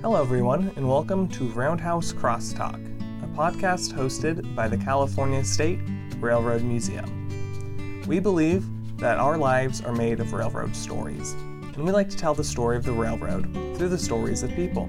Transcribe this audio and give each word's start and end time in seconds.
Hello, 0.00 0.22
everyone, 0.22 0.70
and 0.76 0.88
welcome 0.88 1.26
to 1.26 1.48
Roundhouse 1.48 2.12
Crosstalk, 2.12 2.76
a 3.24 3.26
podcast 3.36 3.92
hosted 3.92 4.54
by 4.54 4.68
the 4.68 4.76
California 4.76 5.44
State 5.44 5.80
Railroad 6.20 6.62
Museum. 6.62 8.04
We 8.06 8.20
believe 8.20 8.64
that 8.98 9.18
our 9.18 9.36
lives 9.36 9.80
are 9.80 9.92
made 9.92 10.20
of 10.20 10.32
railroad 10.32 10.76
stories, 10.76 11.32
and 11.32 11.78
we 11.78 11.90
like 11.90 12.08
to 12.10 12.16
tell 12.16 12.32
the 12.32 12.44
story 12.44 12.76
of 12.76 12.84
the 12.84 12.92
railroad 12.92 13.52
through 13.76 13.88
the 13.88 13.98
stories 13.98 14.44
of 14.44 14.54
people. 14.54 14.88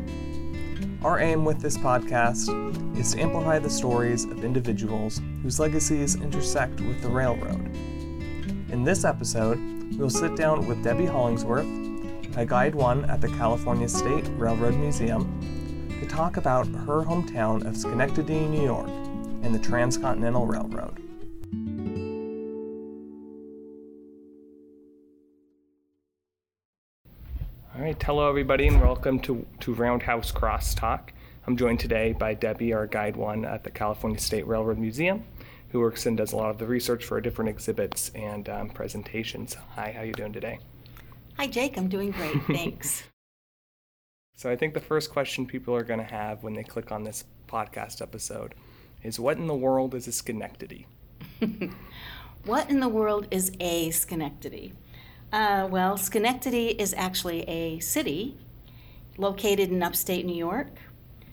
Our 1.03 1.19
aim 1.19 1.43
with 1.43 1.59
this 1.59 1.75
podcast 1.75 2.95
is 2.95 3.15
to 3.15 3.19
amplify 3.19 3.57
the 3.57 3.67
stories 3.67 4.25
of 4.25 4.45
individuals 4.45 5.19
whose 5.41 5.59
legacies 5.59 6.17
intersect 6.17 6.81
with 6.81 7.01
the 7.01 7.09
railroad. 7.09 7.65
In 8.71 8.83
this 8.83 9.05
episode, 9.05 9.57
we'll 9.97 10.11
sit 10.11 10.35
down 10.35 10.67
with 10.67 10.83
Debbie 10.83 11.07
Hollingsworth, 11.07 11.88
a 12.37 12.45
Guide 12.45 12.75
1 12.75 13.05
at 13.05 13.21
the 13.21 13.27
California 13.27 13.89
State 13.89 14.25
Railroad 14.37 14.75
Museum, 14.75 15.25
to 15.99 16.07
talk 16.07 16.37
about 16.37 16.67
her 16.67 17.03
hometown 17.03 17.65
of 17.65 17.75
Schenectady, 17.75 18.45
New 18.45 18.61
York, 18.61 18.87
and 19.43 19.53
the 19.53 19.59
Transcontinental 19.59 20.45
Railroad. 20.45 21.01
All 27.75 27.81
right, 27.81 28.01
hello 28.01 28.29
everybody, 28.29 28.67
and 28.67 28.79
welcome 28.79 29.19
to, 29.21 29.45
to 29.61 29.73
Roundhouse 29.73 30.31
Crosstalk. 30.31 31.09
I'm 31.47 31.57
joined 31.57 31.79
today 31.79 32.13
by 32.13 32.35
Debbie, 32.35 32.73
our 32.73 32.85
Guide 32.85 33.15
1 33.15 33.43
at 33.43 33.63
the 33.63 33.71
California 33.71 34.19
State 34.19 34.45
Railroad 34.45 34.77
Museum, 34.77 35.23
who 35.69 35.79
works 35.79 36.05
and 36.05 36.15
does 36.15 36.31
a 36.31 36.35
lot 36.35 36.51
of 36.51 36.59
the 36.59 36.67
research 36.67 37.05
for 37.05 37.19
different 37.19 37.49
exhibits 37.49 38.09
and 38.13 38.47
um, 38.47 38.69
presentations. 38.69 39.55
Hi, 39.75 39.93
how 39.95 40.03
you 40.03 40.13
doing 40.13 40.33
today? 40.33 40.59
Hi, 41.39 41.47
Jake. 41.47 41.77
I'm 41.77 41.87
doing 41.87 42.11
great. 42.11 42.43
Thanks. 42.47 43.03
So 44.35 44.49
I 44.49 44.57
think 44.57 44.73
the 44.73 44.81
first 44.81 45.09
question 45.09 45.45
people 45.45 45.73
are 45.73 45.85
going 45.85 46.01
to 46.01 46.13
have 46.13 46.43
when 46.43 46.51
they 46.51 46.63
click 46.63 46.91
on 46.91 47.05
this 47.05 47.23
podcast 47.47 48.01
episode 48.01 48.55
is 49.03 49.21
what 49.21 49.37
in 49.37 49.47
the 49.47 49.55
world 49.55 49.95
is 49.95 50.05
a 50.05 50.11
Schenectady? 50.11 50.85
what 52.43 52.69
in 52.69 52.81
the 52.81 52.89
world 52.89 53.29
is 53.31 53.53
a 53.61 53.89
Schenectady? 53.91 54.73
Uh, 55.31 55.65
well, 55.71 55.95
Schenectady 55.95 56.71
is 56.71 56.93
actually 56.95 57.43
a 57.43 57.79
city 57.79 58.35
located 59.17 59.69
in 59.71 59.81
upstate 59.81 60.25
New 60.25 60.35
York. 60.35 60.79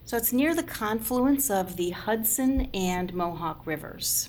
So 0.05 0.17
it's 0.17 0.33
near 0.33 0.55
the 0.55 0.63
confluence 0.63 1.51
of 1.51 1.75
the 1.75 1.91
Hudson 1.91 2.71
and 2.73 3.13
Mohawk 3.13 3.67
rivers. 3.67 4.29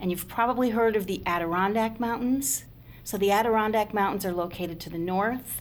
And 0.00 0.10
you've 0.10 0.26
probably 0.26 0.70
heard 0.70 0.96
of 0.96 1.06
the 1.06 1.22
Adirondack 1.26 2.00
Mountains. 2.00 2.64
So 3.04 3.16
the 3.16 3.30
Adirondack 3.30 3.92
Mountains 3.92 4.24
are 4.24 4.32
located 4.32 4.78
to 4.80 4.90
the 4.90 4.98
north, 4.98 5.60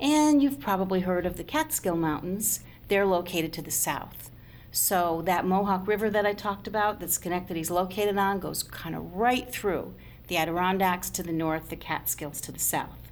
and 0.00 0.42
you've 0.42 0.60
probably 0.60 1.00
heard 1.00 1.26
of 1.26 1.36
the 1.36 1.44
Catskill 1.44 1.96
Mountains. 1.96 2.60
They're 2.88 3.06
located 3.06 3.52
to 3.54 3.62
the 3.62 3.70
south. 3.70 4.30
So 4.72 5.22
that 5.26 5.46
Mohawk 5.46 5.86
River 5.86 6.10
that 6.10 6.26
I 6.26 6.32
talked 6.32 6.66
about, 6.66 7.00
that 7.00 7.10
Schenectady's 7.10 7.70
located 7.70 8.16
on, 8.16 8.38
goes 8.38 8.62
kind 8.62 8.94
of 8.94 9.14
right 9.14 9.50
through 9.50 9.94
the 10.28 10.36
Adirondacks 10.36 11.10
to 11.10 11.22
the 11.22 11.32
north, 11.32 11.68
the 11.68 11.76
Catskills 11.76 12.40
to 12.42 12.52
the 12.52 12.58
south. 12.58 13.10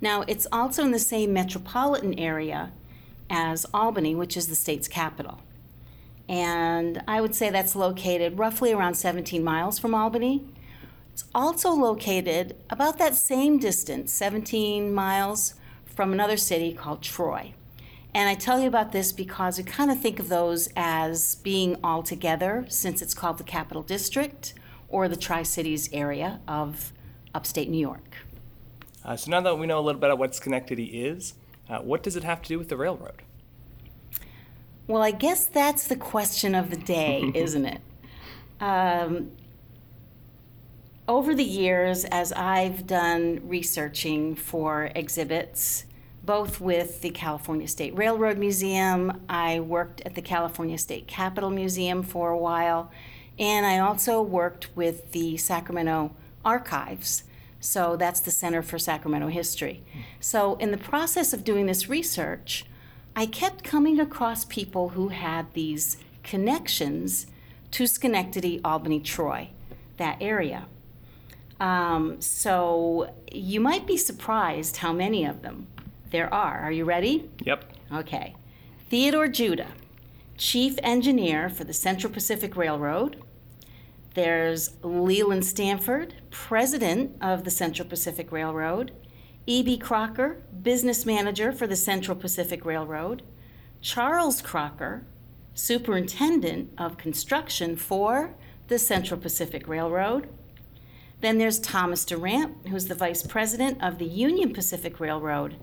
Now, 0.00 0.22
it's 0.28 0.46
also 0.52 0.84
in 0.84 0.90
the 0.90 0.98
same 0.98 1.32
metropolitan 1.32 2.18
area 2.18 2.72
as 3.30 3.66
Albany, 3.72 4.14
which 4.14 4.36
is 4.36 4.48
the 4.48 4.54
state's 4.54 4.86
capital. 4.86 5.40
And 6.28 7.02
I 7.06 7.20
would 7.20 7.34
say 7.34 7.50
that's 7.50 7.76
located 7.76 8.38
roughly 8.38 8.72
around 8.72 8.94
17 8.94 9.42
miles 9.42 9.78
from 9.78 9.94
Albany. 9.94 10.44
It's 11.14 11.24
also 11.32 11.70
located 11.70 12.56
about 12.68 12.98
that 12.98 13.14
same 13.14 13.60
distance, 13.60 14.12
17 14.12 14.92
miles, 14.92 15.54
from 15.86 16.12
another 16.12 16.36
city 16.36 16.72
called 16.72 17.02
Troy. 17.02 17.54
And 18.12 18.28
I 18.28 18.34
tell 18.34 18.60
you 18.60 18.66
about 18.66 18.90
this 18.90 19.12
because 19.12 19.56
we 19.56 19.62
kind 19.62 19.92
of 19.92 20.00
think 20.00 20.18
of 20.18 20.28
those 20.28 20.68
as 20.74 21.36
being 21.36 21.76
all 21.84 22.02
together 22.02 22.66
since 22.68 23.00
it's 23.00 23.14
called 23.14 23.38
the 23.38 23.44
Capital 23.44 23.84
District 23.84 24.54
or 24.88 25.06
the 25.06 25.14
Tri 25.14 25.44
Cities 25.44 25.88
area 25.92 26.40
of 26.48 26.92
upstate 27.32 27.68
New 27.68 27.78
York. 27.78 28.16
Uh, 29.04 29.14
so 29.14 29.30
now 29.30 29.40
that 29.40 29.56
we 29.56 29.68
know 29.68 29.78
a 29.78 29.82
little 29.82 30.00
bit 30.00 30.10
about 30.10 30.18
what 30.18 30.34
Schenectady 30.34 31.04
is, 31.06 31.34
uh, 31.68 31.78
what 31.78 32.02
does 32.02 32.16
it 32.16 32.24
have 32.24 32.42
to 32.42 32.48
do 32.48 32.58
with 32.58 32.70
the 32.70 32.76
railroad? 32.76 33.22
Well, 34.88 35.02
I 35.02 35.12
guess 35.12 35.46
that's 35.46 35.86
the 35.86 35.94
question 35.94 36.56
of 36.56 36.70
the 36.70 36.76
day, 36.76 37.30
isn't 37.36 37.66
it? 37.66 37.80
Um, 38.60 39.30
over 41.06 41.34
the 41.34 41.44
years, 41.44 42.04
as 42.06 42.32
I've 42.32 42.86
done 42.86 43.42
researching 43.44 44.34
for 44.34 44.90
exhibits, 44.94 45.84
both 46.24 46.60
with 46.60 47.02
the 47.02 47.10
California 47.10 47.68
State 47.68 47.94
Railroad 47.96 48.38
Museum, 48.38 49.22
I 49.28 49.60
worked 49.60 50.00
at 50.06 50.14
the 50.14 50.22
California 50.22 50.78
State 50.78 51.06
Capitol 51.06 51.50
Museum 51.50 52.02
for 52.02 52.30
a 52.30 52.38
while, 52.38 52.90
and 53.38 53.66
I 53.66 53.78
also 53.78 54.22
worked 54.22 54.74
with 54.74 55.12
the 55.12 55.36
Sacramento 55.36 56.14
Archives. 56.42 57.24
So 57.60 57.96
that's 57.96 58.20
the 58.20 58.30
Center 58.30 58.62
for 58.62 58.78
Sacramento 58.78 59.28
History. 59.28 59.82
So, 60.20 60.56
in 60.56 60.70
the 60.70 60.78
process 60.78 61.32
of 61.32 61.44
doing 61.44 61.66
this 61.66 61.88
research, 61.88 62.64
I 63.16 63.26
kept 63.26 63.64
coming 63.64 64.00
across 64.00 64.44
people 64.44 64.90
who 64.90 65.08
had 65.08 65.52
these 65.52 65.98
connections 66.22 67.26
to 67.72 67.86
Schenectady, 67.86 68.60
Albany, 68.64 69.00
Troy, 69.00 69.50
that 69.96 70.18
area. 70.20 70.66
Um, 71.60 72.20
so, 72.20 73.14
you 73.30 73.60
might 73.60 73.86
be 73.86 73.96
surprised 73.96 74.78
how 74.78 74.92
many 74.92 75.24
of 75.24 75.42
them 75.42 75.68
there 76.10 76.32
are. 76.32 76.60
Are 76.60 76.72
you 76.72 76.84
ready? 76.84 77.30
Yep. 77.44 77.64
Okay. 77.92 78.34
Theodore 78.88 79.28
Judah, 79.28 79.72
Chief 80.36 80.78
Engineer 80.82 81.48
for 81.48 81.64
the 81.64 81.72
Central 81.72 82.12
Pacific 82.12 82.56
Railroad. 82.56 83.22
There's 84.14 84.76
Leland 84.82 85.44
Stanford, 85.44 86.14
President 86.30 87.16
of 87.20 87.44
the 87.44 87.50
Central 87.50 87.88
Pacific 87.88 88.30
Railroad. 88.30 88.92
E.B. 89.46 89.76
Crocker, 89.76 90.42
Business 90.62 91.04
Manager 91.04 91.52
for 91.52 91.66
the 91.66 91.76
Central 91.76 92.16
Pacific 92.16 92.64
Railroad. 92.64 93.22
Charles 93.80 94.40
Crocker, 94.40 95.04
Superintendent 95.52 96.72
of 96.78 96.96
Construction 96.96 97.76
for 97.76 98.34
the 98.68 98.78
Central 98.78 99.20
Pacific 99.20 99.68
Railroad. 99.68 100.28
Then 101.24 101.38
there's 101.38 101.58
Thomas 101.58 102.04
Durant, 102.04 102.68
who's 102.68 102.86
the 102.86 102.94
Vice 102.94 103.22
President 103.22 103.82
of 103.82 103.96
the 103.96 104.04
Union 104.04 104.52
Pacific 104.52 105.00
Railroad. 105.00 105.56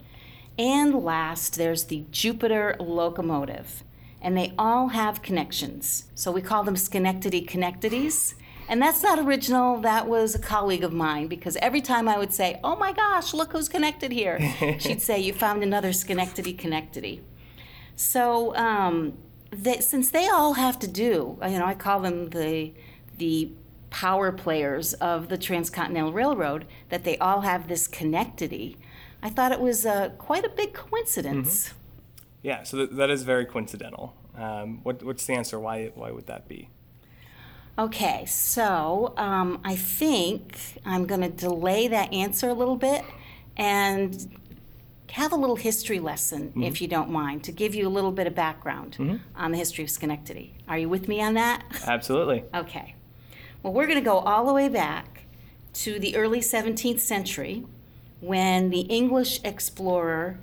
And 0.58 0.96
last, 0.96 1.56
there's 1.56 1.84
the 1.84 2.04
Jupiter 2.10 2.76
Locomotive. 2.80 3.84
And 4.24 4.36
they 4.36 4.56
all 4.58 4.88
have 4.88 5.22
connections. 5.22 6.06
So 6.16 6.32
we 6.32 6.42
call 6.42 6.64
them 6.64 6.76
Schenectady 6.76 7.46
Connectadies. 7.46 8.34
And 8.68 8.82
that's 8.82 9.04
not 9.04 9.20
original. 9.20 9.78
That 9.78 10.08
was 10.08 10.34
a 10.34 10.40
colleague 10.40 10.84
of 10.84 10.94
mine 10.94 11.28
because 11.28 11.56
every 11.58 11.82
time 11.82 12.08
I 12.08 12.18
would 12.18 12.34
say, 12.34 12.60
Oh 12.64 12.76
my 12.76 12.92
gosh, 12.92 13.32
look 13.32 13.52
who's 13.52 13.70
connected 13.70 14.12
here, 14.12 14.40
she'd 14.80 15.04
say, 15.04 15.20
You 15.20 15.32
found 15.32 15.62
another 15.62 15.94
Schenectady 15.94 16.56
Connectady. 16.56 17.20
So, 17.96 18.56
um, 18.56 19.14
they, 19.52 19.80
since 19.80 20.10
they 20.10 20.28
all 20.28 20.54
have 20.54 20.80
to 20.80 20.88
do, 20.88 21.38
you 21.44 21.60
know, 21.60 21.66
I 21.66 21.76
call 21.76 22.00
them 22.00 22.32
the, 22.32 22.74
the 23.20 23.52
power 23.92 24.32
players 24.32 24.94
of 24.96 25.30
the 25.30 25.38
Transcontinental 25.38 26.12
Railroad, 26.12 26.66
that 26.90 27.04
they 27.04 27.18
all 27.20 27.42
have 27.42 27.68
this 27.68 27.88
connectity, 27.88 28.78
I 29.22 29.30
thought 29.30 29.52
it 29.52 29.60
was 29.60 29.86
uh, 29.86 30.10
quite 30.18 30.44
a 30.44 30.50
big 30.50 30.74
coincidence. 30.74 31.68
Mm-hmm. 31.68 31.78
Yeah, 32.42 32.64
so 32.64 32.78
th- 32.78 32.90
that 32.94 33.12
is 33.12 33.22
very 33.22 33.46
coincidental. 33.46 34.16
Um, 34.36 34.80
what, 34.82 35.04
what's 35.04 35.26
the 35.28 35.34
answer? 35.34 35.60
Why, 35.60 35.92
why 35.94 36.10
would 36.10 36.26
that 36.26 36.48
be? 36.48 36.70
Okay, 37.78 38.26
so 38.26 39.14
um, 39.18 39.62
I 39.64 39.76
think 39.76 40.58
I'm 40.86 41.06
going 41.06 41.22
to 41.22 41.30
delay 41.30 41.88
that 41.88 42.12
answer 42.12 42.50
a 42.50 42.54
little 42.54 42.76
bit 42.76 43.04
and 43.58 44.38
have 45.12 45.34
a 45.34 45.36
little 45.36 45.58
history 45.58 46.00
lesson, 46.00 46.50
mm-hmm. 46.50 46.64
if 46.64 46.82
you 46.82 46.88
don't 46.88 47.10
mind, 47.10 47.44
to 47.44 47.52
give 47.52 47.76
you 47.76 47.88
a 47.88 47.90
little 47.90 48.12
bit 48.12 48.26
of 48.26 48.34
background 48.34 48.98
mm-hmm. 48.98 49.18
on 49.36 49.52
the 49.52 49.58
history 49.58 49.84
of 49.84 49.90
Schenectady. 49.90 50.54
Are 50.68 50.78
you 50.78 50.90
with 50.90 51.08
me 51.08 51.22
on 51.22 51.34
that? 51.36 51.64
Absolutely. 51.86 52.46
okay. 52.56 52.96
Well, 53.64 53.74
we're 53.74 53.86
going 53.86 54.00
to 54.00 54.04
go 54.04 54.18
all 54.18 54.48
the 54.48 54.54
way 54.54 54.70
back 54.70 55.26
to 55.74 56.00
the 56.00 56.16
early 56.16 56.40
17th 56.40 57.00
century 57.00 57.64
when 58.20 58.72
the 58.72 58.82
English 58.82 59.40
explorer, 59.44 60.40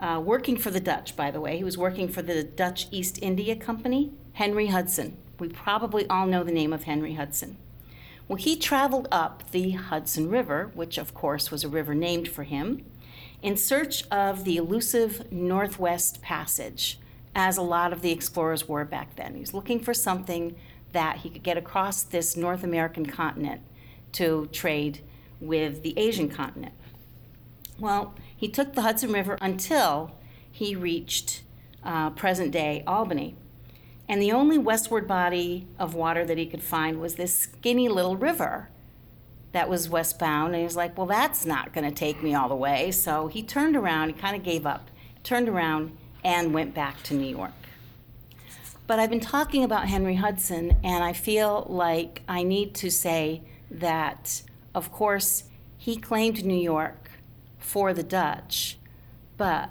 uh, 0.00 0.22
working 0.24 0.56
for 0.56 0.70
the 0.70 0.80
Dutch, 0.80 1.14
by 1.14 1.30
the 1.30 1.42
way, 1.42 1.58
he 1.58 1.64
was 1.64 1.76
working 1.76 2.08
for 2.08 2.22
the 2.22 2.42
Dutch 2.42 2.86
East 2.90 3.18
India 3.20 3.54
Company, 3.54 4.12
Henry 4.32 4.68
Hudson. 4.68 5.18
We 5.38 5.48
probably 5.48 6.08
all 6.08 6.26
know 6.26 6.42
the 6.42 6.50
name 6.50 6.72
of 6.72 6.84
Henry 6.84 7.14
Hudson. 7.14 7.58
Well, 8.28 8.36
he 8.36 8.56
traveled 8.56 9.08
up 9.12 9.50
the 9.50 9.72
Hudson 9.72 10.30
River, 10.30 10.70
which 10.72 10.96
of 10.96 11.12
course 11.12 11.50
was 11.50 11.64
a 11.64 11.68
river 11.68 11.94
named 11.94 12.28
for 12.28 12.44
him, 12.44 12.82
in 13.42 13.58
search 13.58 14.08
of 14.08 14.44
the 14.44 14.56
elusive 14.56 15.30
Northwest 15.30 16.22
Passage, 16.22 16.98
as 17.34 17.58
a 17.58 17.62
lot 17.62 17.92
of 17.92 18.00
the 18.00 18.10
explorers 18.10 18.66
were 18.66 18.86
back 18.86 19.16
then. 19.16 19.34
He 19.34 19.40
was 19.40 19.52
looking 19.52 19.80
for 19.80 19.92
something 19.92 20.56
that 20.92 21.18
he 21.18 21.30
could 21.30 21.42
get 21.42 21.56
across 21.56 22.02
this 22.02 22.36
North 22.36 22.64
American 22.64 23.06
continent 23.06 23.60
to 24.12 24.48
trade 24.52 25.00
with 25.40 25.82
the 25.82 25.98
Asian 25.98 26.28
continent. 26.28 26.74
Well, 27.78 28.14
he 28.36 28.48
took 28.48 28.74
the 28.74 28.82
Hudson 28.82 29.12
River 29.12 29.38
until 29.40 30.12
he 30.50 30.74
reached 30.74 31.42
uh, 31.84 32.10
present 32.10 32.50
day 32.50 32.82
Albany. 32.86 33.36
And 34.08 34.22
the 34.22 34.32
only 34.32 34.58
westward 34.58 35.06
body 35.06 35.68
of 35.78 35.94
water 35.94 36.24
that 36.24 36.38
he 36.38 36.46
could 36.46 36.62
find 36.62 37.00
was 37.00 37.16
this 37.16 37.36
skinny 37.36 37.88
little 37.88 38.16
river 38.16 38.70
that 39.52 39.68
was 39.68 39.88
westbound. 39.88 40.54
And 40.54 40.56
he 40.56 40.64
was 40.64 40.76
like, 40.76 40.96
well, 40.96 41.06
that's 41.06 41.44
not 41.44 41.72
going 41.72 41.88
to 41.88 41.94
take 41.94 42.22
me 42.22 42.34
all 42.34 42.48
the 42.48 42.56
way. 42.56 42.90
So 42.90 43.28
he 43.28 43.42
turned 43.42 43.76
around, 43.76 44.08
he 44.08 44.14
kind 44.14 44.34
of 44.34 44.42
gave 44.42 44.66
up, 44.66 44.90
turned 45.22 45.48
around, 45.48 45.96
and 46.24 46.54
went 46.54 46.74
back 46.74 47.02
to 47.04 47.14
New 47.14 47.28
York. 47.28 47.52
But 48.88 48.98
I've 48.98 49.10
been 49.10 49.20
talking 49.20 49.64
about 49.64 49.86
Henry 49.86 50.14
Hudson, 50.14 50.74
and 50.82 51.04
I 51.04 51.12
feel 51.12 51.66
like 51.68 52.22
I 52.26 52.42
need 52.42 52.74
to 52.76 52.90
say 52.90 53.42
that, 53.70 54.40
of 54.74 54.90
course, 54.90 55.44
he 55.76 55.98
claimed 55.98 56.42
New 56.42 56.56
York 56.56 57.10
for 57.58 57.92
the 57.92 58.02
Dutch, 58.02 58.78
but 59.36 59.68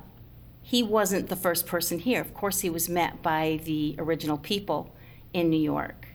he 0.62 0.84
wasn't 0.84 1.30
the 1.30 1.36
first 1.36 1.66
person 1.66 1.98
here. 1.98 2.22
Of 2.22 2.36
course, 2.36 2.60
he 2.60 2.70
was 2.70 2.88
met 2.88 3.24
by 3.24 3.60
the 3.64 3.96
original 3.98 4.38
people 4.38 4.96
in 5.34 5.50
New 5.50 5.60
York, 5.60 6.10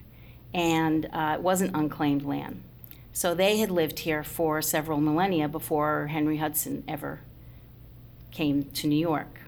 and 0.54 1.08
uh, 1.12 1.32
it 1.34 1.43
wasn't 1.43 1.75
unclaimed 1.75 2.22
land. 2.22 2.62
So 3.12 3.34
they 3.34 3.56
had 3.56 3.72
lived 3.72 3.99
here 3.99 4.22
for 4.22 4.62
several 4.62 5.00
millennia 5.00 5.49
before 5.49 6.06
Henry 6.06 6.37
Hudson 6.37 6.84
ever 6.87 7.19
came 8.31 8.62
to 8.62 8.87
New 8.87 8.94
York. 8.94 9.40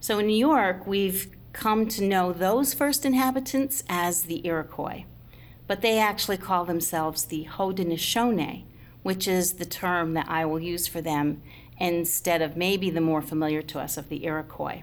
So 0.00 0.18
in 0.18 0.26
New 0.26 0.36
York, 0.36 0.84
we've 0.84 1.30
come 1.52 1.86
to 1.88 2.04
know 2.04 2.32
those 2.32 2.74
first 2.74 3.04
inhabitants 3.04 3.84
as 3.88 4.22
the 4.22 4.46
Iroquois, 4.46 5.04
but 5.66 5.82
they 5.82 5.98
actually 5.98 6.38
call 6.38 6.64
themselves 6.64 7.24
the 7.24 7.46
Haudenosaunee, 7.50 8.64
which 9.02 9.28
is 9.28 9.54
the 9.54 9.66
term 9.66 10.14
that 10.14 10.28
I 10.28 10.44
will 10.44 10.60
use 10.60 10.86
for 10.86 11.00
them 11.00 11.42
instead 11.78 12.42
of 12.42 12.56
maybe 12.56 12.90
the 12.90 13.00
more 13.00 13.22
familiar 13.22 13.62
to 13.62 13.80
us 13.80 13.96
of 13.96 14.08
the 14.08 14.24
Iroquois. 14.24 14.82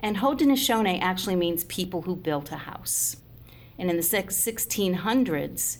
And 0.00 0.18
Haudenosaunee 0.18 1.00
actually 1.00 1.36
means 1.36 1.64
people 1.64 2.02
who 2.02 2.16
built 2.16 2.52
a 2.52 2.56
house. 2.56 3.16
And 3.78 3.90
in 3.90 3.96
the 3.96 4.02
1600s, 4.02 5.78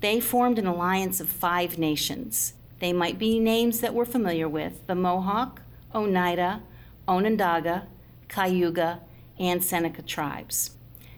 they 0.00 0.20
formed 0.20 0.58
an 0.58 0.66
alliance 0.66 1.20
of 1.20 1.28
five 1.28 1.78
nations. 1.78 2.54
They 2.80 2.92
might 2.92 3.18
be 3.18 3.38
names 3.38 3.80
that 3.80 3.94
we're 3.94 4.04
familiar 4.04 4.48
with 4.48 4.86
the 4.86 4.94
Mohawk, 4.94 5.62
Oneida, 5.94 6.62
Onondaga, 7.06 7.86
Cayuga, 8.28 9.00
and 9.38 9.62
Seneca 9.62 10.02
tribes. 10.02 10.72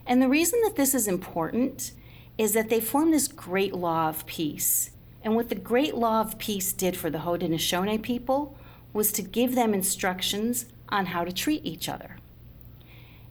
And 0.06 0.20
the 0.20 0.28
reason 0.28 0.60
that 0.62 0.76
this 0.76 0.94
is 0.94 1.08
important 1.08 1.92
is 2.36 2.52
that 2.52 2.68
they 2.68 2.80
formed 2.80 3.14
this 3.14 3.28
great 3.28 3.74
law 3.74 4.08
of 4.08 4.26
peace. 4.26 4.90
And 5.22 5.34
what 5.34 5.48
the 5.48 5.54
great 5.54 5.94
law 5.94 6.20
of 6.20 6.38
peace 6.38 6.72
did 6.72 6.96
for 6.96 7.10
the 7.10 7.18
Haudenosaunee 7.18 8.02
people 8.02 8.56
was 8.92 9.10
to 9.12 9.22
give 9.22 9.54
them 9.54 9.72
instructions 9.72 10.66
on 10.88 11.06
how 11.06 11.24
to 11.24 11.32
treat 11.32 11.64
each 11.64 11.88
other. 11.88 12.16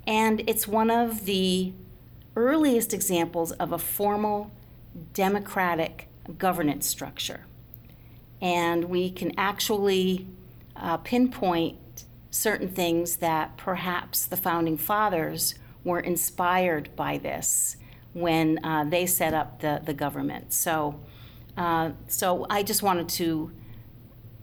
And 0.06 0.44
it's 0.48 0.68
one 0.68 0.90
of 0.90 1.26
the 1.26 1.74
earliest 2.36 2.94
examples 2.94 3.52
of 3.54 3.72
a 3.72 3.78
formal 3.78 4.52
democratic 5.14 6.08
governance 6.38 6.88
structure. 6.88 7.46
And 8.42 8.86
we 8.86 9.10
can 9.10 9.32
actually 9.38 10.28
uh, 10.76 10.98
pinpoint 10.98 11.78
certain 12.34 12.68
things 12.68 13.18
that 13.18 13.56
perhaps 13.58 14.26
the 14.26 14.36
founding 14.36 14.76
fathers 14.76 15.54
were 15.84 16.00
inspired 16.00 16.90
by 16.96 17.16
this 17.20 17.78
when 18.14 18.60
uh, 18.66 18.84
they 18.84 19.06
set 19.06 19.36
up 19.36 19.60
the, 19.60 19.80
the 19.86 19.94
government. 19.94 20.52
So, 20.52 21.00
uh, 21.56 21.92
so 22.08 22.48
I 22.50 22.64
just 22.64 22.82
wanted 22.82 23.08
to 23.10 23.52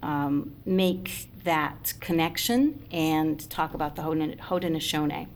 um, 0.03 0.55
make 0.65 1.29
that 1.43 1.95
connection 1.99 2.87
and 2.93 3.51
talk 3.51 3.75
about 3.75 3.97
the 3.97 4.03
Haudenosaunee. 4.03 5.27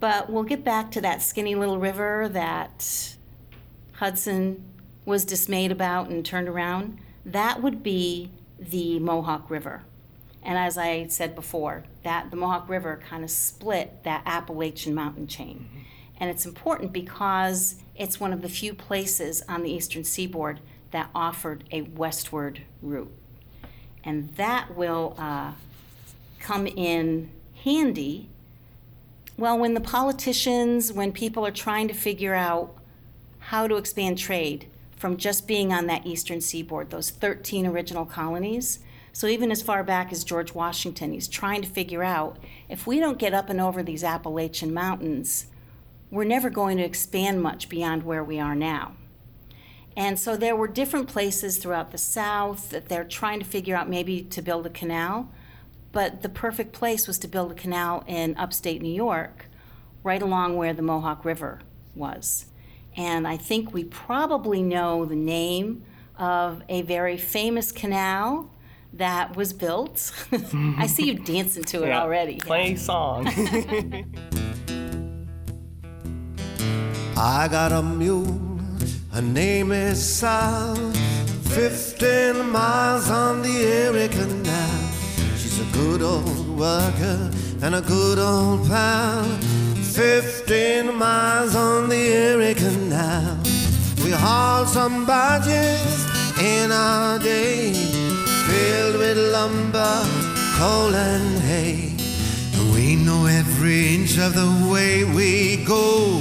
But 0.00 0.30
we'll 0.30 0.42
get 0.42 0.64
back 0.64 0.90
to 0.92 1.00
that 1.00 1.22
skinny 1.22 1.54
little 1.54 1.78
river 1.78 2.28
that 2.28 3.16
Hudson 3.92 4.64
was 5.06 5.24
dismayed 5.24 5.72
about 5.72 6.10
and 6.10 6.24
turned 6.26 6.48
around. 6.48 6.98
That 7.24 7.62
would 7.62 7.82
be 7.82 8.30
the 8.58 8.98
Mohawk 8.98 9.48
River. 9.48 9.82
And 10.42 10.56
as 10.56 10.78
I 10.78 11.06
said 11.08 11.34
before, 11.34 11.84
that 12.02 12.30
the 12.30 12.36
Mohawk 12.36 12.68
River 12.68 13.00
kind 13.08 13.24
of 13.24 13.30
split 13.30 14.04
that 14.04 14.22
Appalachian 14.24 14.94
mountain 14.94 15.26
chain. 15.26 15.68
Mm-hmm. 15.68 15.78
And 16.18 16.30
it's 16.30 16.46
important 16.46 16.92
because 16.92 17.76
it's 17.96 18.20
one 18.20 18.32
of 18.32 18.42
the 18.42 18.48
few 18.48 18.74
places 18.74 19.42
on 19.48 19.62
the 19.62 19.70
eastern 19.70 20.04
seaboard 20.04 20.60
that 20.90 21.10
offered 21.14 21.64
a 21.70 21.82
westward 21.82 22.62
route. 22.82 23.12
And 24.04 24.34
that 24.36 24.74
will 24.76 25.14
uh, 25.18 25.52
come 26.38 26.66
in 26.66 27.30
handy 27.64 28.30
well, 29.40 29.58
when 29.58 29.72
the 29.72 29.80
politicians, 29.80 30.92
when 30.92 31.12
people 31.12 31.46
are 31.46 31.50
trying 31.50 31.88
to 31.88 31.94
figure 31.94 32.34
out 32.34 32.74
how 33.38 33.66
to 33.66 33.76
expand 33.76 34.18
trade 34.18 34.66
from 34.98 35.16
just 35.16 35.48
being 35.48 35.72
on 35.72 35.86
that 35.86 36.04
eastern 36.04 36.42
seaboard, 36.42 36.90
those 36.90 37.08
13 37.08 37.66
original 37.66 38.04
colonies. 38.04 38.80
So 39.12 39.26
even 39.26 39.50
as 39.50 39.62
far 39.62 39.82
back 39.82 40.12
as 40.12 40.24
George 40.24 40.54
Washington, 40.54 41.12
he's 41.12 41.28
trying 41.28 41.62
to 41.62 41.68
figure 41.68 42.02
out 42.02 42.38
if 42.68 42.86
we 42.86 43.00
don't 43.00 43.18
get 43.18 43.34
up 43.34 43.50
and 43.50 43.60
over 43.60 43.82
these 43.82 44.04
Appalachian 44.04 44.72
Mountains, 44.72 45.46
we're 46.10 46.24
never 46.24 46.50
going 46.50 46.76
to 46.78 46.84
expand 46.84 47.42
much 47.42 47.68
beyond 47.68 48.02
where 48.02 48.24
we 48.24 48.38
are 48.38 48.54
now. 48.54 48.94
And 49.96 50.18
so 50.18 50.36
there 50.36 50.56
were 50.56 50.68
different 50.68 51.08
places 51.08 51.58
throughout 51.58 51.90
the 51.90 51.98
South 51.98 52.70
that 52.70 52.88
they're 52.88 53.04
trying 53.04 53.40
to 53.40 53.44
figure 53.44 53.76
out 53.76 53.88
maybe 53.88 54.22
to 54.22 54.42
build 54.42 54.66
a 54.66 54.70
canal. 54.70 55.30
But 55.92 56.22
the 56.22 56.28
perfect 56.28 56.72
place 56.72 57.08
was 57.08 57.18
to 57.18 57.28
build 57.28 57.50
a 57.50 57.54
canal 57.54 58.04
in 58.06 58.36
upstate 58.36 58.80
New 58.80 58.94
York, 58.94 59.46
right 60.04 60.22
along 60.22 60.56
where 60.56 60.72
the 60.72 60.82
Mohawk 60.82 61.24
River 61.24 61.60
was. 61.94 62.46
And 62.96 63.26
I 63.26 63.36
think 63.36 63.72
we 63.72 63.84
probably 63.84 64.62
know 64.62 65.04
the 65.04 65.16
name 65.16 65.84
of 66.16 66.62
a 66.68 66.82
very 66.82 67.16
famous 67.16 67.72
canal 67.72 68.50
that 68.94 69.36
was 69.36 69.52
built. 69.52 70.12
I 70.78 70.86
see 70.86 71.06
you 71.06 71.14
dancing 71.18 71.64
to 71.64 71.82
it 71.84 71.88
yeah, 71.88 72.02
already. 72.02 72.36
Play 72.36 72.76
song. 72.76 73.26
I 77.16 77.48
got 77.48 77.72
a 77.72 77.82
mule, 77.82 78.60
her 79.12 79.22
name 79.22 79.72
is 79.72 80.02
Sal. 80.02 80.76
Fifteen 81.50 82.48
miles 82.50 83.10
on 83.10 83.42
the 83.42 83.48
Erie 83.48 84.08
Canal 84.08 84.90
She's 85.36 85.58
a 85.60 85.64
good 85.72 86.00
old 86.00 86.48
worker 86.56 87.30
and 87.60 87.74
a 87.74 87.80
good 87.80 88.18
old 88.20 88.68
pal. 88.68 89.24
Fifteen 89.82 90.96
miles 90.96 91.56
on 91.56 91.88
the 91.88 91.96
Erie 91.96 92.54
Canal. 92.54 93.36
We 94.04 94.12
hauled 94.12 94.68
some 94.68 95.04
barges 95.06 96.06
in 96.40 96.70
our 96.70 97.18
day, 97.18 97.72
filled 98.50 98.96
with 98.98 99.18
lumber, 99.32 99.96
coal, 100.58 100.94
and 100.94 101.38
hay. 101.40 101.94
We 102.74 102.96
know 102.96 103.26
every 103.26 103.94
inch 103.94 104.18
of 104.18 104.34
the 104.34 104.68
way 104.72 105.04
we 105.04 105.64
go 105.64 106.20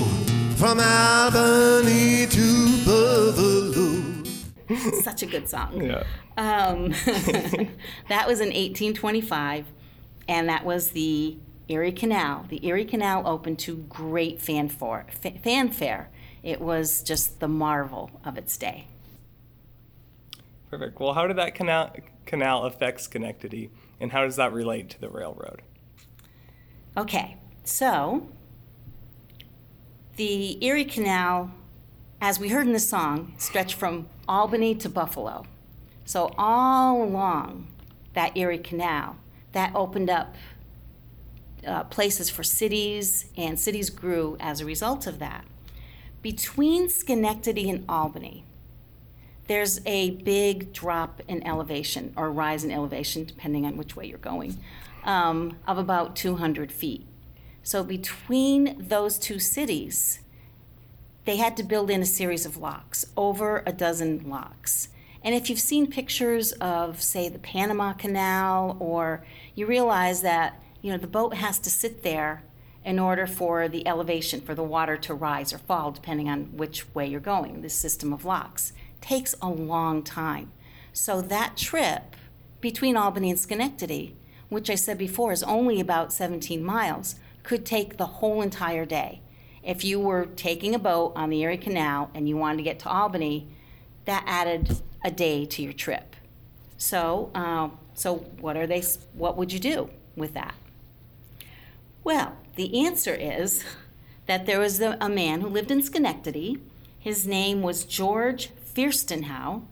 from 0.55 0.79
Albany 0.79 2.27
to 2.27 2.47
Buffalo. 2.85 4.21
Such 5.01 5.23
a 5.23 5.25
good 5.25 5.49
song. 5.49 5.81
Yeah. 5.81 6.03
Um, 6.37 6.89
that 8.09 8.27
was 8.27 8.39
in 8.39 8.49
1825, 8.49 9.65
and 10.27 10.47
that 10.49 10.63
was 10.63 10.91
the 10.91 11.37
Erie 11.67 11.91
Canal. 11.91 12.45
The 12.49 12.65
Erie 12.65 12.85
Canal 12.85 13.27
opened 13.27 13.59
to 13.59 13.77
great 13.89 14.41
fanfare. 14.41 15.07
fanfare. 15.43 16.09
It 16.43 16.61
was 16.61 17.01
just 17.03 17.39
the 17.39 17.47
marvel 17.47 18.11
of 18.23 18.37
its 18.37 18.57
day. 18.57 18.87
Perfect. 20.69 20.99
Well, 20.99 21.13
how 21.13 21.25
did 21.27 21.37
that 21.37 21.55
canal 21.55 21.95
canal 22.25 22.65
affect 22.65 23.01
Schenectady, 23.01 23.71
and 23.99 24.11
how 24.11 24.23
does 24.23 24.35
that 24.35 24.53
relate 24.53 24.89
to 24.91 25.01
the 25.01 25.09
railroad? 25.09 25.63
Okay, 26.95 27.37
so 27.63 28.29
the 30.15 30.63
Erie 30.63 30.85
Canal, 30.85 31.51
as 32.21 32.39
we 32.39 32.49
heard 32.49 32.67
in 32.67 32.73
the 32.73 32.79
song, 32.79 33.33
stretched 33.37 33.75
from 33.75 34.07
Albany 34.27 34.75
to 34.75 34.89
Buffalo. 34.89 35.45
So 36.05 36.33
all 36.37 37.03
along 37.03 37.67
that 38.13 38.35
Erie 38.37 38.57
Canal, 38.57 39.17
that 39.53 39.71
opened 39.75 40.09
up 40.09 40.35
uh, 41.65 41.83
places 41.85 42.29
for 42.29 42.43
cities, 42.43 43.25
and 43.35 43.59
cities 43.59 43.89
grew 43.89 44.37
as 44.39 44.61
a 44.61 44.65
result 44.65 45.07
of 45.07 45.19
that. 45.19 45.45
Between 46.21 46.89
Schenectady 46.89 47.69
and 47.69 47.85
Albany, 47.87 48.43
there's 49.49 49.81
a 49.87 50.11
big 50.11 50.71
drop 50.73 51.23
in 51.27 51.45
elevation 51.45 52.13
or 52.15 52.31
rise 52.31 52.63
in 52.63 52.69
elevation, 52.69 53.25
depending 53.25 53.65
on 53.65 53.77
which 53.77 53.95
way 53.95 54.05
you're 54.05 54.19
going, 54.19 54.59
um, 55.03 55.57
of 55.67 55.79
about 55.79 56.15
200 56.15 56.71
feet. 56.71 57.07
So 57.63 57.83
between 57.83 58.75
those 58.77 59.17
two 59.17 59.39
cities, 59.39 60.19
they 61.25 61.37
had 61.37 61.57
to 61.57 61.63
build 61.63 61.89
in 61.89 61.99
a 61.99 62.05
series 62.05 62.45
of 62.45 62.57
locks, 62.57 63.07
over 63.17 63.63
a 63.65 63.73
dozen 63.73 64.29
locks. 64.29 64.89
And 65.23 65.33
if 65.33 65.49
you've 65.49 65.59
seen 65.59 65.87
pictures 65.87 66.51
of, 66.51 67.01
say, 67.01 67.27
the 67.27 67.39
Panama 67.39 67.93
Canal, 67.93 68.77
or 68.79 69.25
you 69.55 69.65
realize 69.65 70.21
that 70.21 70.61
you 70.83 70.91
know 70.91 70.99
the 70.99 71.07
boat 71.07 71.33
has 71.33 71.57
to 71.59 71.71
sit 71.71 72.03
there 72.03 72.43
in 72.85 72.99
order 72.99 73.25
for 73.25 73.67
the 73.67 73.87
elevation, 73.87 74.41
for 74.41 74.53
the 74.53 74.63
water 74.63 74.95
to 74.97 75.13
rise 75.15 75.51
or 75.51 75.57
fall, 75.57 75.91
depending 75.91 76.29
on 76.29 76.55
which 76.55 76.93
way 76.93 77.07
you're 77.07 77.19
going. 77.19 77.63
This 77.63 77.73
system 77.73 78.13
of 78.13 78.25
locks 78.25 78.73
takes 79.01 79.35
a 79.41 79.49
long 79.49 80.03
time. 80.03 80.51
So 80.93 81.21
that 81.21 81.55
trip 81.57 82.15
between 82.61 82.97
Albany 82.97 83.29
and 83.29 83.39
Schenectady, 83.39 84.15
which 84.49 84.69
I 84.69 84.75
said 84.75 84.97
before 84.97 85.31
is 85.31 85.43
only 85.43 85.79
about 85.79 86.11
17 86.11 86.63
miles, 86.63 87.15
could 87.43 87.65
take 87.65 87.97
the 87.97 88.05
whole 88.05 88.41
entire 88.41 88.85
day. 88.85 89.21
If 89.63 89.83
you 89.83 89.99
were 89.99 90.25
taking 90.25 90.73
a 90.73 90.79
boat 90.79 91.13
on 91.15 91.29
the 91.29 91.41
Erie 91.41 91.57
Canal 91.57 92.09
and 92.13 92.27
you 92.27 92.37
wanted 92.37 92.57
to 92.57 92.63
get 92.63 92.79
to 92.79 92.89
Albany, 92.89 93.47
that 94.05 94.23
added 94.25 94.81
a 95.03 95.11
day 95.11 95.45
to 95.45 95.61
your 95.61 95.73
trip. 95.73 96.15
So, 96.77 97.31
uh, 97.35 97.69
so 97.93 98.17
what 98.39 98.57
are 98.57 98.65
they? 98.65 98.81
What 99.13 99.37
would 99.37 99.51
you 99.51 99.59
do 99.59 99.89
with 100.15 100.33
that? 100.33 100.55
Well, 102.03 102.37
the 102.55 102.85
answer 102.85 103.13
is 103.13 103.63
that 104.25 104.45
there 104.45 104.59
was 104.59 104.81
a, 104.81 104.97
a 105.01 105.09
man 105.09 105.41
who 105.41 105.47
lived 105.47 105.71
in 105.71 105.83
Schenectady. 105.83 106.57
His 106.97 107.27
name 107.27 107.61
was 107.61 107.83
George 107.83 108.51
Featherstonhaugh, 108.79 109.63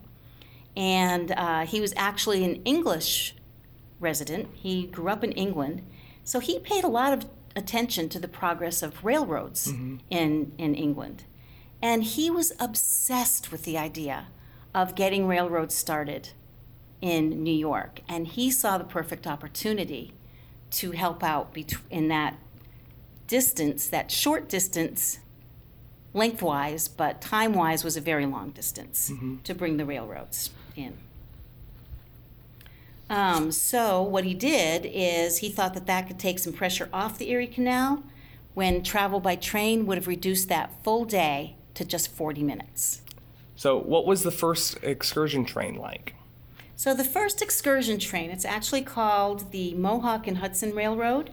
and 0.76 1.32
uh, 1.32 1.66
he 1.66 1.80
was 1.80 1.92
actually 1.96 2.44
an 2.44 2.62
English 2.64 3.34
resident. 4.00 4.48
He 4.54 4.86
grew 4.86 5.08
up 5.08 5.24
in 5.24 5.32
England, 5.32 5.82
so 6.24 6.40
he 6.40 6.58
paid 6.58 6.84
a 6.84 6.88
lot 6.88 7.12
of 7.12 7.26
attention 7.56 8.08
to 8.10 8.20
the 8.20 8.28
progress 8.28 8.82
of 8.82 9.04
railroads 9.04 9.68
in, 10.10 10.52
in 10.58 10.74
England. 10.74 11.24
And 11.80 12.04
he 12.04 12.30
was 12.30 12.52
obsessed 12.60 13.50
with 13.50 13.64
the 13.64 13.78
idea 13.78 14.28
of 14.74 14.94
getting 14.94 15.26
railroads 15.26 15.74
started 15.74 16.30
in 17.00 17.42
New 17.42 17.54
York. 17.54 18.00
And 18.08 18.26
he 18.26 18.50
saw 18.50 18.78
the 18.78 18.84
perfect 18.84 19.26
opportunity 19.26 20.12
to 20.70 20.92
help 20.92 21.22
out 21.24 21.56
in 21.90 22.08
that 22.08 22.36
distance, 23.26 23.88
that 23.88 24.10
short 24.10 24.48
distance, 24.48 25.20
lengthwise, 26.18 26.88
but 26.88 27.20
time 27.20 27.54
wise 27.54 27.84
was 27.84 27.96
a 27.96 28.00
very 28.00 28.26
long 28.26 28.50
distance 28.50 29.10
to 29.44 29.54
bring 29.54 29.76
the 29.76 29.84
railroads 29.84 30.50
in. 30.76 30.98
Um, 33.10 33.50
so 33.52 34.02
what 34.02 34.24
he 34.24 34.34
did 34.34 34.84
is 34.84 35.38
he 35.38 35.48
thought 35.48 35.72
that 35.74 35.86
that 35.86 36.06
could 36.06 36.18
take 36.18 36.38
some 36.38 36.52
pressure 36.52 36.90
off 36.92 37.16
the 37.16 37.30
Erie 37.30 37.46
Canal 37.46 38.02
when 38.52 38.82
travel 38.82 39.20
by 39.20 39.36
train 39.36 39.86
would 39.86 39.96
have 39.96 40.06
reduced 40.06 40.48
that 40.48 40.72
full 40.84 41.04
day 41.04 41.56
to 41.74 41.84
just 41.84 42.10
40 42.10 42.42
minutes. 42.42 43.02
So, 43.56 43.78
what 43.78 44.06
was 44.06 44.22
the 44.22 44.30
first 44.30 44.78
excursion 44.82 45.44
train 45.44 45.74
like? 45.74 46.14
So 46.78 46.94
the 46.94 47.02
first 47.02 47.42
excursion 47.42 47.98
train, 47.98 48.30
it's 48.30 48.44
actually 48.44 48.82
called 48.82 49.50
the 49.50 49.74
Mohawk 49.74 50.28
and 50.28 50.38
Hudson 50.38 50.76
Railroad. 50.76 51.30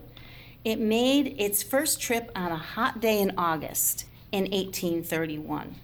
It 0.64 0.80
made 0.80 1.36
its 1.38 1.62
first 1.62 2.00
trip 2.00 2.32
on 2.34 2.50
a 2.50 2.56
hot 2.56 3.00
day 3.00 3.20
in 3.20 3.32
August 3.38 4.06
in 4.36 4.44
1831. 4.44 5.74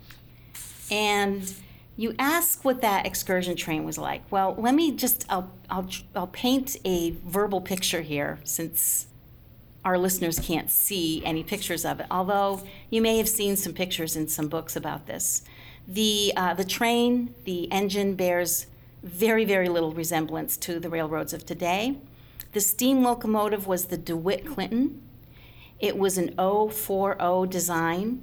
And 0.91 1.55
you 1.97 2.15
ask 2.19 2.65
what 2.65 2.83
that 2.83 3.07
excursion 3.07 3.57
train 3.57 3.85
was 3.85 3.97
like. 3.97 4.23
Well, 4.31 4.55
let 4.59 4.75
me 4.75 4.93
just 4.93 5.25
I'll 5.29 5.51
I'll 5.71 5.89
I'll 6.15 6.27
paint 6.27 6.77
a 6.85 7.13
verbal 7.25 7.61
picture 7.61 8.03
here 8.03 8.41
since 8.45 9.07
our 9.85 9.99
listeners 9.99 10.39
can't 10.39 10.71
see 10.71 11.25
any 11.25 11.43
pictures 11.43 11.85
of 11.85 12.01
it. 12.01 12.07
Although 12.11 12.63
you 12.91 13.01
may 13.01 13.17
have 13.19 13.29
seen 13.29 13.57
some 13.57 13.73
pictures 13.73 14.17
in 14.17 14.29
some 14.29 14.49
books 14.49 14.77
about 14.77 15.07
this. 15.07 15.43
The 15.89 16.33
uh, 16.37 16.55
the 16.55 16.65
train, 16.65 17.35
the 17.45 17.73
engine 17.73 18.15
bears 18.15 18.67
very 19.03 19.45
very 19.45 19.69
little 19.69 19.93
resemblance 19.93 20.57
to 20.59 20.79
the 20.79 20.91
railroads 20.91 21.33
of 21.33 21.47
today. 21.47 21.97
The 22.53 22.61
steam 22.61 23.03
locomotive 23.03 23.67
was 23.67 23.87
the 23.87 23.97
DeWitt 23.97 24.47
Clinton. 24.47 25.01
It 25.81 25.97
was 25.99 26.17
an 26.17 26.35
040 26.37 27.49
design, 27.49 28.23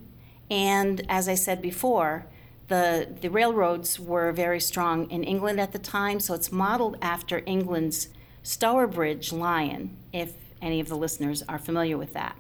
and 0.50 1.02
as 1.10 1.28
I 1.28 1.36
said 1.36 1.62
before, 1.62 2.26
the, 2.68 3.08
the 3.22 3.30
railroads 3.30 4.00
were 4.00 4.32
very 4.32 4.60
strong 4.60 5.10
in 5.10 5.24
England 5.24 5.60
at 5.60 5.72
the 5.72 5.80
time, 5.80 6.20
so 6.20 6.34
it's 6.34 6.52
modeled 6.52 6.98
after 7.02 7.42
England's 7.46 8.10
Stourbridge 8.44 9.34
Lion, 9.34 9.98
if 10.14 10.34
any 10.62 10.80
of 10.80 10.88
the 10.88 10.96
listeners 10.96 11.44
are 11.50 11.60
familiar 11.60 11.98
with 11.98 12.14
that. 12.14 12.36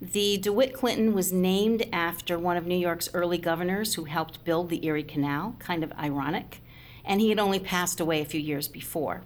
The 0.00 0.36
DeWitt 0.36 0.74
Clinton 0.74 1.14
was 1.14 1.32
named 1.32 1.86
after 1.92 2.38
one 2.38 2.56
of 2.56 2.66
New 2.66 2.76
York's 2.76 3.08
early 3.14 3.38
governors 3.38 3.94
who 3.94 4.04
helped 4.04 4.44
build 4.44 4.68
the 4.68 4.84
Erie 4.84 5.02
Canal, 5.02 5.56
kind 5.58 5.82
of 5.82 5.92
ironic, 5.92 6.60
and 7.04 7.20
he 7.20 7.30
had 7.30 7.38
only 7.38 7.58
passed 7.58 8.00
away 8.00 8.20
a 8.20 8.26
few 8.26 8.40
years 8.40 8.68
before. 8.68 9.22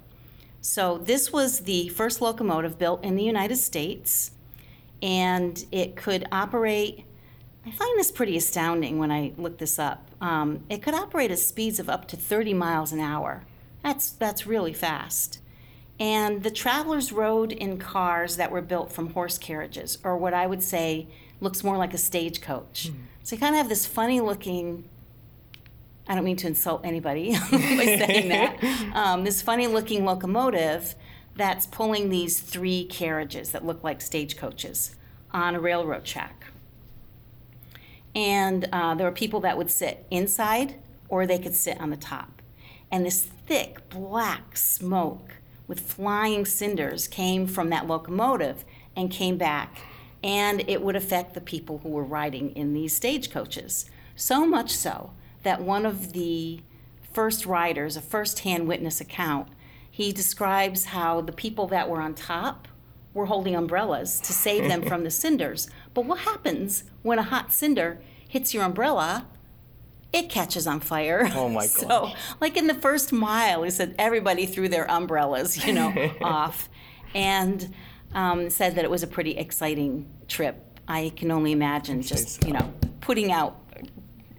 So, 0.61 0.99
this 0.99 1.33
was 1.33 1.61
the 1.61 1.89
first 1.89 2.21
locomotive 2.21 2.79
built 2.79 3.03
in 3.03 3.17
the 3.17 3.25
United 3.25 3.57
States, 3.57 4.33
and 5.03 5.65
it 5.73 5.97
could 5.97 6.27
operate 6.31 7.05
I 7.67 7.71
find 7.71 7.99
this 7.99 8.11
pretty 8.11 8.37
astounding 8.37 8.99
when 8.99 9.13
I 9.13 9.33
look 9.37 9.59
this 9.59 9.79
up. 9.79 10.09
Um, 10.21 10.65
it 10.71 10.83
could 10.83 10.95
operate 10.95 11.31
at 11.31 11.39
speeds 11.39 11.79
of 11.79 11.91
up 11.91 12.09
to 12.09 12.17
30 12.17 12.55
miles 12.55 12.93
an 12.93 13.01
hour. 13.01 13.45
That's, 13.83 14.11
that's 14.11 14.47
really 14.47 14.73
fast. 14.73 15.41
And 15.99 16.43
the 16.43 16.51
travelers 16.51 17.13
rode 17.13 17.53
in 17.53 17.77
cars 17.77 18.37
that 18.37 18.51
were 18.51 18.63
built 18.63 18.91
from 18.91 19.11
horse 19.11 19.37
carriages, 19.37 19.99
or 20.03 20.17
what 20.17 20.33
I 20.33 20.47
would 20.47 20.63
say 20.63 21.09
looks 21.41 21.63
more 21.63 21.77
like 21.77 21.93
a 21.93 21.99
stagecoach. 21.99 22.91
So 23.23 23.37
you 23.37 23.41
kind 23.41 23.55
of 23.55 23.59
have 23.59 23.69
this 23.69 23.85
funny 23.85 24.21
looking, 24.21 24.89
I 26.09 26.15
don't 26.15 26.25
mean 26.25 26.37
to 26.39 26.47
insult 26.47 26.85
anybody 26.85 27.33
by 27.51 27.59
saying 27.59 28.31
that, 28.31 28.93
um, 28.95 29.25
this 29.25 29.43
funny 29.43 29.67
looking 29.67 30.07
locomotive 30.07 30.95
that's 31.37 31.67
pulling 31.67 32.09
these 32.09 32.41
three 32.41 32.85
carriages 32.85 33.51
that 33.53 33.67
look 33.67 33.85
like 33.85 34.01
stagecoaches 34.01 34.97
on 35.33 35.55
a 35.55 35.61
railroad 35.61 36.05
track. 36.05 36.47
And 38.15 38.69
uh, 38.73 38.95
there 38.95 39.07
were 39.07 39.13
people 39.13 39.41
that 39.41 39.57
would 39.57 39.71
sit 39.71 40.07
inside 40.11 40.75
or 41.09 41.27
they 41.27 41.39
could 41.39 41.55
sit 41.55 41.81
on 41.81 41.91
the 41.91 41.97
top. 41.97 42.43
And 42.91 43.07
this 43.07 43.23
thick 43.23 43.89
black 43.89 44.57
smoke 44.57 45.37
with 45.69 45.81
flying 45.81 46.45
cinders 46.45 47.07
came 47.07 47.47
from 47.47 47.71
that 47.71 47.87
locomotive 47.87 48.65
and 48.97 49.11
came 49.11 49.37
back. 49.37 49.81
And 50.23 50.65
it 50.69 50.83
would 50.83 50.97
affect 50.97 51.35
the 51.35 51.41
people 51.41 51.79
who 51.79 51.91
were 51.91 52.05
riding 52.05 52.51
in 52.51 52.75
these 52.75 52.95
stagecoaches. 52.95 53.87
So 54.17 54.45
much 54.45 54.71
so 54.71 55.13
that 55.45 55.63
one 55.63 55.87
of 55.87 56.13
the 56.13 56.61
first 57.13 57.47
riders, 57.47 57.97
a 57.97 58.01
first 58.01 58.41
hand 58.41 58.69
witness 58.69 59.01
account, 59.01 59.49
he 59.91 60.13
describes 60.13 60.87
how 60.87 61.21
the 61.21 61.33
people 61.33 61.67
that 61.69 61.89
were 61.89 62.01
on 62.01 62.15
top 62.15 62.69
were 63.15 63.27
holding 63.27 63.57
umbrellas 63.57 64.21
to 64.21 64.33
save 64.33 64.69
them 64.69 64.83
from 64.89 65.05
the 65.05 65.11
cinders. 65.11 65.69
But 65.95 66.05
what 66.05 66.21
happens 66.21 66.85
when 67.03 67.19
a 67.19 67.23
hot 67.23 67.53
cinder 67.53 68.01
hits 68.27 68.55
your 68.55 68.65
umbrella? 68.65 69.27
It 70.13 70.29
catches 70.29 70.67
on 70.67 70.81
fire. 70.81 71.31
Oh 71.35 71.49
my 71.49 71.67
god! 71.67 71.71
So, 71.71 72.13
like 72.41 72.57
in 72.57 72.67
the 72.67 72.75
first 72.75 73.13
mile, 73.13 73.63
he 73.63 73.71
said 73.71 73.95
everybody 73.99 74.47
threw 74.47 74.69
their 74.69 74.91
umbrellas, 74.91 75.65
you 75.65 75.73
know, 75.73 76.13
off, 76.23 76.69
and 77.15 77.73
um, 78.13 78.51
said 78.51 78.75
that 78.75 78.85
it 78.85 78.91
was 78.91 79.03
a 79.03 79.07
pretty 79.07 79.37
exciting 79.37 80.09
trip. 80.27 80.65
I 80.89 81.13
can 81.17 81.31
only 81.31 81.53
imagine 81.53 82.03
just 82.03 82.43
so. 82.43 82.47
you 82.49 82.53
know 82.55 82.73
putting 83.01 83.33
out 83.33 83.57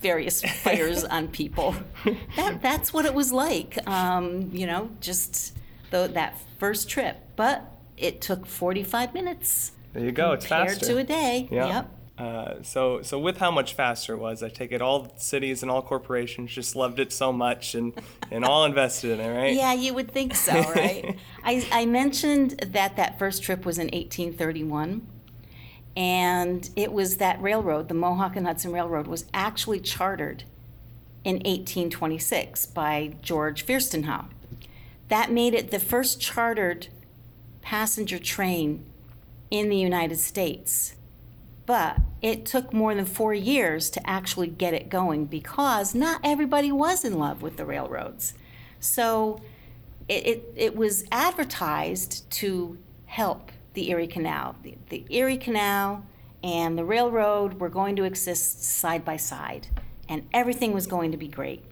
various 0.01 0.41
fires 0.41 1.03
on 1.03 1.27
people. 1.27 1.75
That 2.36 2.62
that's 2.62 2.91
what 2.93 3.05
it 3.05 3.13
was 3.13 3.31
like. 3.31 3.86
Um, 3.88 4.50
you 4.51 4.65
know, 4.65 4.89
just 5.01 5.55
the, 5.91 6.10
that 6.13 6.39
first 6.58 6.89
trip, 6.89 7.17
but 7.36 7.70
it 7.98 8.22
took 8.22 8.48
45 8.48 9.13
minutes 9.13 9.74
There 9.93 10.03
you 10.03 10.12
go. 10.12 10.33
It's 10.33 10.45
compared 10.45 10.77
faster. 10.77 10.86
to 10.86 10.98
a 10.98 11.03
day. 11.03 11.48
Yeah. 11.51 11.67
Yep. 11.67 11.91
Uh, 12.17 12.62
so, 12.62 13.01
so 13.01 13.17
with 13.17 13.38
how 13.38 13.50
much 13.50 13.74
faster 13.74 14.13
it 14.13 14.17
was, 14.17 14.43
I 14.43 14.50
take 14.50 14.71
it 14.71 14.81
all 14.81 15.12
cities 15.17 15.63
and 15.63 15.71
all 15.71 15.81
corporations 15.81 16.51
just 16.51 16.75
loved 16.75 17.00
it 17.00 17.12
so 17.12 17.33
much 17.33 17.74
and, 17.74 17.93
and 18.29 18.45
all 18.45 18.63
invested 18.65 19.12
in 19.12 19.19
it, 19.19 19.36
right? 19.36 19.55
Yeah, 19.55 19.74
you 19.74 19.95
would 19.95 20.12
think 20.12 20.36
so, 20.36 20.53
right? 20.75 21.17
I, 21.43 21.65
I 21.71 21.86
mentioned 21.88 22.60
that 22.60 22.95
that 22.95 23.17
first 23.17 23.41
trip 23.41 23.65
was 23.65 23.79
in 23.79 23.86
1831, 23.86 25.07
and 25.98 26.69
it 26.75 26.93
was 26.93 27.17
that 27.17 27.41
railroad, 27.41 27.88
the 27.88 27.95
Mohawk 27.95 28.36
and 28.36 28.45
Hudson 28.45 28.71
Railroad, 28.71 29.07
was 29.07 29.25
actually 29.33 29.79
chartered 29.79 30.43
in 31.24 31.38
1826 31.38 32.67
by 32.67 33.15
George 33.24 33.65
Featherstonhaugh. 33.65 34.27
That 35.07 35.31
made 35.31 35.55
it 35.55 35.71
the 35.71 35.79
first 35.79 36.21
chartered 36.21 36.89
passenger 37.62 38.19
train 38.19 38.86
in 39.51 39.70
the 39.70 39.77
United 39.77 40.17
States. 40.17 40.96
But 41.67 41.98
it 42.22 42.46
took 42.46 42.74
more 42.74 42.96
than 42.96 43.05
four 43.05 43.34
years 43.34 43.91
to 43.91 44.10
actually 44.10 44.48
get 44.48 44.74
it 44.74 44.89
going 44.89 45.25
because 45.25 45.93
not 45.93 46.20
everybody 46.24 46.72
was 46.72 47.05
in 47.05 47.20
love 47.20 47.43
with 47.43 47.58
the 47.58 47.65
railroads. 47.65 48.34
So 48.79 49.41
it, 50.08 50.25
it, 50.25 50.53
it 50.55 50.75
was 50.75 51.05
advertised 51.12 52.29
to 52.31 52.79
help 53.05 53.51
the 53.74 53.91
Erie 53.91 54.08
Canal. 54.08 54.55
The, 54.63 54.75
the 54.89 55.05
Erie 55.10 55.38
Canal 55.38 56.03
and 56.43 56.77
the 56.77 56.84
railroad 56.84 57.60
were 57.60 57.70
going 57.70 57.96
to 57.98 58.03
exist 58.03 58.63
side 58.63 59.05
by 59.05 59.17
side, 59.17 59.67
and 60.10 60.27
everything 60.34 60.74
was 60.74 60.88
going 60.88 61.12
to 61.12 61.17
be 61.17 61.27
great. 61.27 61.63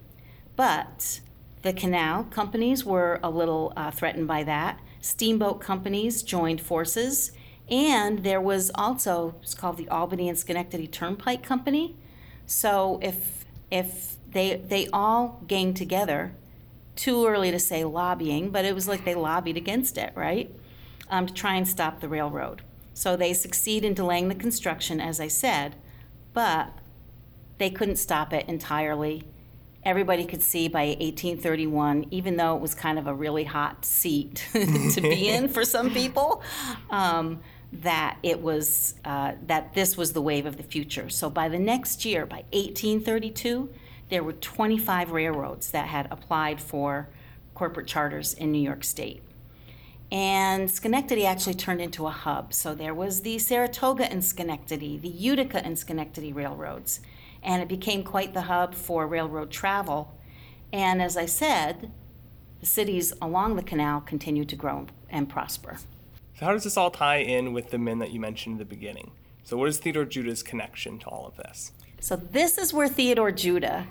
But 0.56 1.22
The 1.62 1.74
canal 1.74 2.24
companies 2.24 2.86
were 2.86 3.20
a 3.22 3.30
little 3.30 3.74
uh, 3.76 3.92
threatened 3.92 4.28
by 4.28 4.44
that. 4.44 4.80
Steamboat 5.02 5.60
companies 5.60 6.24
joined 6.24 6.62
forces, 6.62 7.34
and 7.70 8.24
there 8.24 8.42
was 8.42 8.72
also 8.76 9.36
it's 9.42 9.54
called 9.54 9.78
the 9.78 9.88
Albany 9.90 10.30
and 10.30 10.38
Schenectady 10.38 10.88
Turnpike 10.88 11.44
Company. 11.44 11.96
So 12.46 13.00
if 13.02 13.46
if 13.72 14.16
they 14.32 14.58
they 14.58 14.88
all 14.92 15.42
ganged 15.48 15.78
together, 15.78 16.34
too 17.00 17.26
early 17.26 17.50
to 17.50 17.60
say 17.60 17.84
lobbying, 17.84 18.50
but 18.50 18.66
it 18.66 18.76
was 18.76 18.88
like 18.88 19.06
they 19.06 19.16
lobbied 19.16 19.56
against 19.56 19.98
it, 19.98 20.12
right? 20.16 20.54
Um, 21.10 21.28
to 21.28 21.34
try 21.34 21.56
and 21.56 21.68
stop 21.68 22.02
the 22.02 22.10
railroad. 22.10 22.62
So 22.94 23.16
they 23.16 23.34
succeed 23.34 23.86
in 23.86 23.94
delaying 23.94 24.28
the 24.28 24.36
construction, 24.36 25.00
as 25.00 25.22
I 25.22 25.30
said, 25.30 25.78
but 26.34 26.74
they 27.58 27.70
couldn't 27.70 27.96
stop 27.96 28.34
it 28.34 28.48
entirely. 28.50 29.24
Everybody 29.84 30.26
could 30.26 30.42
see 30.42 30.68
by 30.68 30.88
1831, 30.88 32.08
even 32.12 32.36
though 32.36 32.56
it 32.58 32.62
was 32.62 32.76
kind 32.76 33.00
of 33.00 33.08
a 33.08 33.14
really 33.14 33.46
hot 33.46 33.86
seat 33.86 34.46
to 34.52 35.00
be 35.02 35.30
in 35.30 35.48
for 35.48 35.64
some 35.64 35.92
people, 35.92 36.44
um, 36.90 37.40
that 37.72 38.18
it 38.24 38.42
was 38.42 38.96
uh, 39.06 39.34
that 39.46 39.74
this 39.74 39.96
was 39.96 40.14
the 40.14 40.22
wave 40.22 40.46
of 40.46 40.58
the 40.58 40.64
future. 40.64 41.10
So 41.10 41.30
by 41.30 41.50
the 41.50 41.60
next 41.60 42.04
year, 42.06 42.26
by 42.26 42.44
1832, 42.52 43.70
there 44.10 44.24
were 44.24 44.34
25 44.34 45.12
railroads 45.12 45.72
that 45.72 45.88
had 45.88 46.08
applied 46.12 46.60
for 46.60 47.10
corporate 47.54 47.88
charters 47.88 48.34
in 48.34 48.52
New 48.52 48.62
York 48.62 48.84
State. 48.84 49.22
And 50.12 50.72
Schenectady 50.72 51.26
actually 51.26 51.54
turned 51.54 51.82
into 51.82 52.08
a 52.08 52.12
hub. 52.12 52.54
So 52.54 52.74
there 52.74 52.96
was 52.96 53.22
the 53.22 53.38
Saratoga 53.38 54.12
and 54.12 54.26
Schenectady, 54.26 54.98
the 54.98 55.10
Utica 55.10 55.64
and 55.64 55.78
Schenectady 55.78 56.34
railroads. 56.34 57.02
And 57.44 57.62
it 57.62 57.68
became 57.68 58.04
quite 58.04 58.34
the 58.34 58.44
hub 58.44 58.74
for 58.74 59.06
railroad 59.06 59.52
travel. 59.52 60.18
And 60.74 61.02
as 61.02 61.16
I 61.16 61.28
said, 61.28 61.92
the 62.60 62.66
cities 62.66 63.14
along 63.22 63.56
the 63.56 63.64
canal 63.64 64.02
continued 64.02 64.50
to 64.50 64.56
grow 64.56 64.88
and 65.10 65.30
prosper. 65.30 65.78
So, 66.40 66.46
how 66.46 66.54
does 66.54 66.64
this 66.64 66.78
all 66.78 66.90
tie 66.90 67.18
in 67.18 67.52
with 67.52 67.70
the 67.70 67.78
men 67.78 68.00
that 68.00 68.12
you 68.12 68.20
mentioned 68.22 68.54
in 68.54 68.60
the 68.60 68.66
beginning? 68.66 69.12
So, 69.44 69.58
what 69.58 69.68
is 69.68 69.78
Theodore 69.78 70.06
Judah's 70.06 70.42
connection 70.42 70.98
to 71.00 71.08
all 71.08 71.28
of 71.28 71.36
this? 71.36 71.74
So, 72.00 72.16
this 72.16 72.58
is 72.58 72.74
where 72.74 72.88
Theodore 72.88 73.34
Judah 73.34 73.88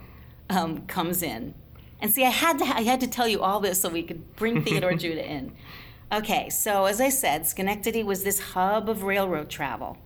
um, 0.49 0.87
comes 0.87 1.23
in. 1.23 1.53
And 2.01 2.11
see, 2.11 2.25
I 2.25 2.31
had 2.31 2.59
to 2.61 2.65
I 2.65 2.85
had 2.85 3.01
to 3.01 3.07
tell 3.07 3.29
you 3.29 3.43
all 3.43 3.61
this 3.61 3.83
so 3.83 3.91
we 3.91 4.03
could 4.03 4.35
bring 4.35 4.63
Theodore 4.65 4.95
Judah 4.95 5.31
in. 5.31 5.53
Okay, 6.11 6.49
so 6.49 6.87
as 6.87 7.03
I 7.03 7.11
said, 7.11 7.47
Schenectady 7.47 8.03
was 8.03 8.25
this 8.25 8.41
hub 8.41 8.89
of 8.89 9.03
railroad 9.03 9.51
travel. 9.51 9.99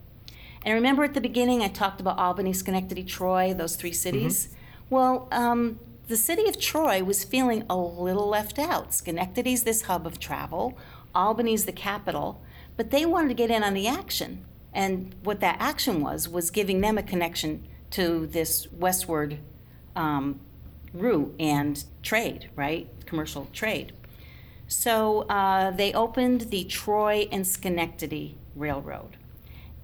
And 0.64 0.74
remember 0.74 1.04
at 1.04 1.14
the 1.14 1.20
beginning, 1.20 1.62
I 1.62 1.68
talked 1.68 2.00
about 2.00 2.18
Albany, 2.18 2.52
Schenectady, 2.52 3.04
Troy, 3.04 3.54
those 3.54 3.76
three 3.76 3.92
cities? 3.92 4.46
Mm-hmm. 4.46 4.56
Well, 4.90 5.28
um, 5.30 5.78
the 6.08 6.16
city 6.16 6.48
of 6.48 6.58
Troy 6.60 7.04
was 7.04 7.22
feeling 7.22 7.64
a 7.70 7.76
little 7.76 8.28
left 8.28 8.58
out. 8.58 8.92
Schenectady's 8.92 9.62
this 9.62 9.82
hub 9.82 10.08
of 10.08 10.18
travel, 10.18 10.76
Albany's 11.14 11.64
the 11.64 11.72
capital, 11.72 12.42
but 12.76 12.90
they 12.90 13.04
wanted 13.06 13.28
to 13.28 13.34
get 13.34 13.50
in 13.50 13.62
on 13.62 13.74
the 13.74 13.86
action. 13.88 14.44
And 14.72 15.14
what 15.22 15.40
that 15.40 15.56
action 15.60 16.00
was, 16.00 16.28
was 16.28 16.50
giving 16.50 16.80
them 16.80 16.96
a 16.96 17.02
connection 17.02 17.66
to 17.90 18.26
this 18.26 18.70
westward 18.72 19.38
um, 19.94 20.40
route 20.94 21.34
and 21.38 21.84
trade, 22.02 22.50
right? 22.56 22.88
Commercial 23.06 23.48
trade. 23.52 23.92
So 24.66 25.22
uh, 25.22 25.70
they 25.72 25.92
opened 25.92 26.42
the 26.50 26.64
Troy 26.64 27.28
and 27.30 27.46
Schenectady 27.46 28.38
Railroad. 28.56 29.18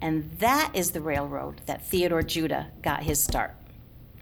And 0.01 0.31
that 0.39 0.71
is 0.73 0.91
the 0.91 1.01
railroad 1.01 1.61
that 1.65 1.85
Theodore 1.85 2.23
Judah 2.23 2.71
got 2.81 3.03
his 3.03 3.21
start. 3.23 3.55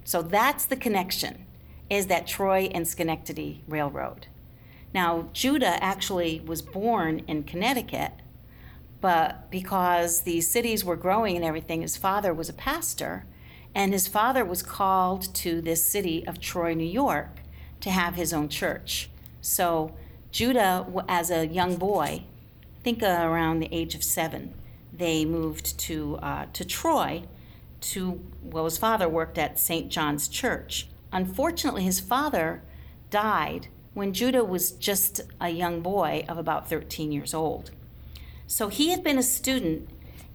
So 0.04 0.22
that's 0.22 0.66
the 0.66 0.76
connection, 0.76 1.46
is 1.90 2.08
that 2.08 2.28
Troy 2.28 2.70
and 2.74 2.88
Schenectady 2.88 3.64
Railroad. 3.68 4.28
Now, 4.94 5.30
Judah 5.34 5.82
actually 5.84 6.42
was 6.46 6.62
born 6.62 7.24
in 7.28 7.44
Connecticut, 7.44 8.14
but 9.02 9.52
because 9.52 10.22
the 10.22 10.42
cities 10.42 10.84
were 10.84 10.96
growing 10.96 11.36
and 11.36 11.46
everything, 11.46 11.82
his 11.82 11.98
father 11.98 12.34
was 12.34 12.50
a 12.50 12.54
pastor, 12.54 13.26
and 13.76 13.94
his 13.94 14.08
father 14.08 14.44
was 14.44 14.64
called 14.64 15.34
to 15.36 15.62
this 15.62 15.86
city 15.86 16.26
of 16.26 16.40
Troy, 16.40 16.74
New 16.74 16.84
York, 16.84 17.42
to 17.82 17.92
have 17.92 18.16
his 18.16 18.34
own 18.34 18.50
church. 18.50 19.10
So, 19.42 19.94
Judah, 20.32 20.86
as 21.08 21.30
a 21.30 21.48
young 21.48 21.76
boy, 21.76 22.24
I 22.76 22.84
think 22.84 23.04
around 23.04 23.60
the 23.60 23.70
age 23.72 23.94
of 23.94 24.04
seven, 24.04 24.54
they 24.92 25.26
moved 25.26 25.78
to, 25.80 26.18
uh, 26.18 26.48
to 26.54 26.66
Troy 26.66 27.24
to, 27.82 28.20
well, 28.42 28.66
his 28.66 28.78
father 28.78 29.08
worked 29.08 29.38
at 29.38 29.60
St. 29.60 29.90
John's 29.90 30.28
Church. 30.28 30.88
Unfortunately, 31.12 31.84
his 31.84 32.00
father 32.00 32.64
died 33.10 33.68
when 33.98 34.14
Judah 34.14 34.46
was 34.46 34.74
just 34.74 35.22
a 35.42 35.50
young 35.50 35.82
boy 35.82 36.24
of 36.30 36.38
about 36.38 36.70
13 36.70 37.12
years 37.12 37.34
old. 37.34 37.72
So 38.46 38.68
he 38.68 38.92
had 38.92 39.04
been 39.04 39.18
a 39.18 39.24
student 39.24 39.90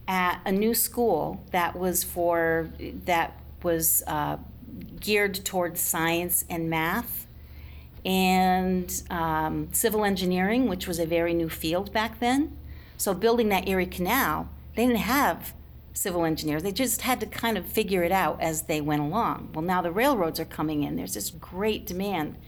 at 0.08 0.40
a 0.44 0.50
new 0.50 0.74
school 0.74 1.44
that 1.52 1.78
was 1.78 2.02
for, 2.02 2.72
that 3.04 3.40
was 3.62 4.02
uh, 4.08 4.38
geared 4.98 5.44
towards 5.44 5.80
science 5.80 6.44
and 6.50 6.68
math 6.68 7.28
and 8.04 9.00
um, 9.10 9.68
civil 9.70 10.04
engineering, 10.04 10.66
which 10.66 10.88
was 10.88 10.98
a 10.98 11.06
very 11.06 11.32
new 11.32 11.48
field 11.48 11.92
back 11.92 12.18
then. 12.18 12.58
So 12.96 13.14
building 13.14 13.48
that 13.50 13.68
Erie 13.68 13.86
Canal, 13.86 14.48
they 14.74 14.86
didn't 14.86 15.02
have 15.02 15.54
civil 15.92 16.24
engineers. 16.24 16.64
They 16.64 16.72
just 16.72 17.02
had 17.02 17.20
to 17.20 17.26
kind 17.26 17.56
of 17.56 17.64
figure 17.64 18.02
it 18.02 18.10
out 18.10 18.40
as 18.40 18.62
they 18.62 18.80
went 18.80 19.02
along. 19.02 19.50
Well, 19.54 19.64
now 19.64 19.82
the 19.82 19.92
railroads 19.92 20.40
are 20.40 20.44
coming 20.44 20.82
in. 20.82 20.96
There's 20.96 21.14
this 21.14 21.30
great 21.30 21.86
demand 21.86 22.38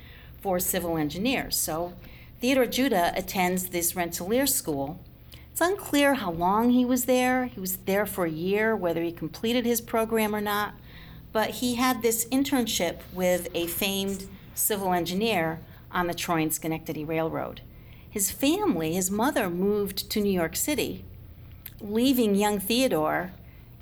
for 0.44 0.60
civil 0.60 0.98
engineers. 0.98 1.56
So 1.56 1.94
Theodore 2.38 2.66
Judah 2.66 3.14
attends 3.16 3.68
this 3.68 3.96
Rensselaer 3.96 4.46
school. 4.46 5.00
It's 5.50 5.60
unclear 5.62 6.12
how 6.12 6.32
long 6.32 6.68
he 6.68 6.84
was 6.84 7.06
there. 7.06 7.46
He 7.46 7.58
was 7.58 7.78
there 7.78 8.04
for 8.04 8.26
a 8.26 8.30
year, 8.30 8.76
whether 8.76 9.02
he 9.02 9.10
completed 9.10 9.64
his 9.64 9.80
program 9.80 10.36
or 10.36 10.42
not. 10.42 10.74
But 11.32 11.48
he 11.48 11.76
had 11.76 12.02
this 12.02 12.26
internship 12.26 12.98
with 13.14 13.48
a 13.54 13.68
famed 13.68 14.26
civil 14.54 14.92
engineer 14.92 15.60
on 15.90 16.08
the 16.08 16.14
Troy 16.14 16.42
and 16.42 16.52
Schenectady 16.52 17.06
Railroad. 17.06 17.62
His 18.10 18.30
family, 18.30 18.92
his 18.92 19.10
mother, 19.10 19.48
moved 19.48 20.10
to 20.10 20.20
New 20.20 20.30
York 20.30 20.56
City, 20.56 21.06
leaving 21.80 22.34
young 22.34 22.60
Theodore 22.60 23.32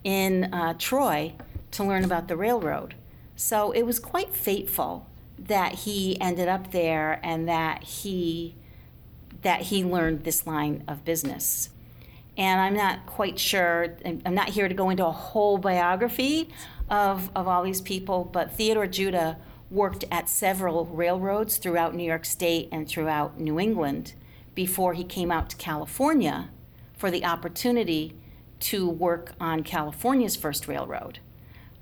in 0.05 0.45
uh, 0.55 0.75
Troy 0.79 1.33
to 1.73 1.83
learn 1.83 2.05
about 2.05 2.29
the 2.29 2.37
railroad. 2.37 2.95
So 3.35 3.73
it 3.73 3.83
was 3.83 3.99
quite 3.99 4.31
fateful 4.31 5.09
that 5.47 5.75
he 5.75 6.21
ended 6.21 6.49
up 6.49 6.71
there 6.71 7.21
and 7.23 7.49
that 7.49 7.83
he 7.83 8.55
that 9.43 9.63
he 9.63 9.85
learned 9.85 10.23
this 10.23 10.47
line 10.47 10.85
of 10.87 11.05
business. 11.05 11.71
And 12.37 12.61
I'm 12.61 12.75
not 12.75 13.07
quite 13.07 13.39
sure, 13.39 13.97
I'm 14.05 14.35
not 14.35 14.51
here 14.51 14.69
to 14.69 14.75
go 14.75 14.89
into 14.89 15.05
a 15.05 15.11
whole 15.11 15.59
biography 15.59 16.49
of, 16.89 17.31
of 17.35 17.49
all 17.49 17.63
these 17.63 17.81
people, 17.81 18.25
but 18.25 18.53
Theodore 18.53 18.87
Judah 18.87 19.37
worked 19.71 20.05
at 20.11 20.29
several 20.29 20.87
railroads 20.87 21.57
throughout 21.57 21.95
New 21.95 22.05
York 22.05 22.25
State 22.25 22.69
and 22.71 22.89
throughout 22.89 23.41
New 23.41 23.59
England 23.59 24.15
before 24.55 24.95
he 24.95 25.03
came 25.03 25.33
out 25.33 25.51
to 25.51 25.57
California 25.57 26.51
for 26.97 27.11
the 27.11 27.25
opportunity 27.25 28.15
to 28.61 28.89
work 28.89 29.33
on 29.41 29.63
California's 29.63 30.37
first 30.37 30.69
railroad. 30.69 31.19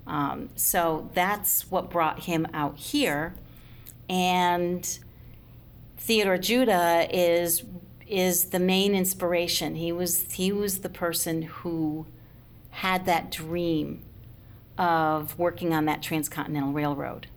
Um, 0.06 0.48
so 0.56 1.10
that's 1.14 1.70
what 1.70 1.90
brought 1.90 2.20
him 2.20 2.46
out 2.54 2.78
here. 2.78 3.34
And 4.10 4.98
Theodore 5.96 6.36
Judah 6.36 7.06
is 7.10 7.64
is 8.06 8.46
the 8.46 8.58
main 8.58 8.94
inspiration. 8.94 9.76
He 9.76 9.92
was 9.92 10.32
he 10.32 10.50
was 10.50 10.80
the 10.80 10.88
person 10.88 11.42
who 11.42 12.06
had 12.70 13.06
that 13.06 13.30
dream 13.30 14.02
of 14.76 15.38
working 15.38 15.72
on 15.72 15.84
that 15.84 16.02
transcontinental 16.02 16.72
railroad. 16.72 17.28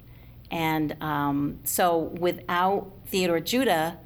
And 0.50 0.96
um, 1.02 1.60
so 1.64 1.98
without 1.98 2.92
Theodore 3.08 3.40
Judah, 3.40 4.00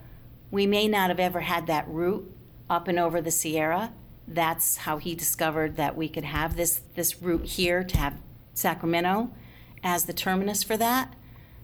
we 0.52 0.66
may 0.66 0.88
not 0.88 1.10
have 1.10 1.20
ever 1.20 1.42
had 1.42 1.68
that 1.68 1.88
route 1.88 2.34
up 2.70 2.88
and 2.88 3.00
over 3.00 3.22
the 3.22 3.32
Sierra. 3.32 3.94
That's 4.28 4.78
how 4.78 4.98
he 4.98 5.16
discovered 5.16 5.78
that 5.78 5.96
we 5.96 6.10
could 6.10 6.26
have 6.26 6.56
this, 6.56 6.82
this 6.96 7.22
route 7.22 7.46
here 7.46 7.84
to 7.84 7.98
have 7.98 8.16
Sacramento 8.54 9.30
as 9.84 10.06
the 10.06 10.14
terminus 10.14 10.64
for 10.64 10.78
that. 10.78 11.14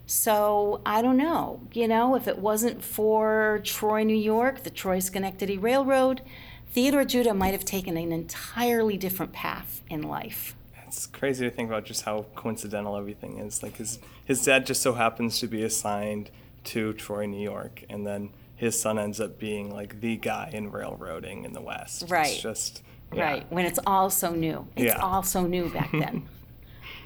So 0.06 0.82
I 0.86 1.02
don't 1.02 1.18
know, 1.18 1.62
you 1.74 1.88
know, 1.88 2.16
if 2.16 2.28
it 2.28 2.38
wasn't 2.38 2.84
for 2.84 3.62
Troy, 3.64 4.04
New 4.04 4.18
York, 4.18 4.64
the 4.64 4.70
Troy 4.70 5.00
Schenectady 5.00 5.58
Railroad, 5.58 6.22
Theodore 6.68 7.06
Judah 7.06 7.34
might 7.34 7.54
have 7.54 7.64
taken 7.66 7.98
an 7.98 8.12
entirely 8.12 8.98
different 8.98 9.32
path 9.32 9.82
in 9.90 10.02
life. 10.02 10.56
It's 10.88 11.08
crazy 11.08 11.46
to 11.50 11.56
think 11.56 11.70
about 11.70 11.86
just 11.86 12.04
how 12.04 12.26
coincidental 12.36 12.98
everything 12.98 13.40
is. 13.40 13.64
Like 13.64 13.78
his 13.78 14.00
his 14.26 14.44
dad 14.44 14.66
just 14.66 14.82
so 14.82 14.94
happens 14.94 15.40
to 15.40 15.48
be 15.48 15.64
assigned 15.64 16.30
to 16.66 16.94
Troy, 16.94 17.26
New 17.26 17.42
York, 17.42 17.84
and 17.90 18.06
then 18.06 18.30
his 18.56 18.80
son 18.80 19.00
ends 19.00 19.20
up 19.20 19.40
being 19.40 19.72
like 19.72 20.02
the 20.02 20.18
guy 20.18 20.50
in 20.54 20.72
railroading 20.72 21.46
in 21.46 21.54
the 21.54 21.62
West. 21.62 22.06
Right. 22.10 22.28
It's 22.28 22.42
just 22.42 22.84
yeah. 23.14 23.24
right 23.24 23.52
when 23.52 23.66
it's 23.66 23.80
all 23.86 24.10
so 24.10 24.34
new. 24.34 24.68
It's 24.76 24.86
yeah. 24.86 25.00
all 25.00 25.24
so 25.24 25.46
new 25.46 25.70
back 25.70 25.92
then. 25.92 26.28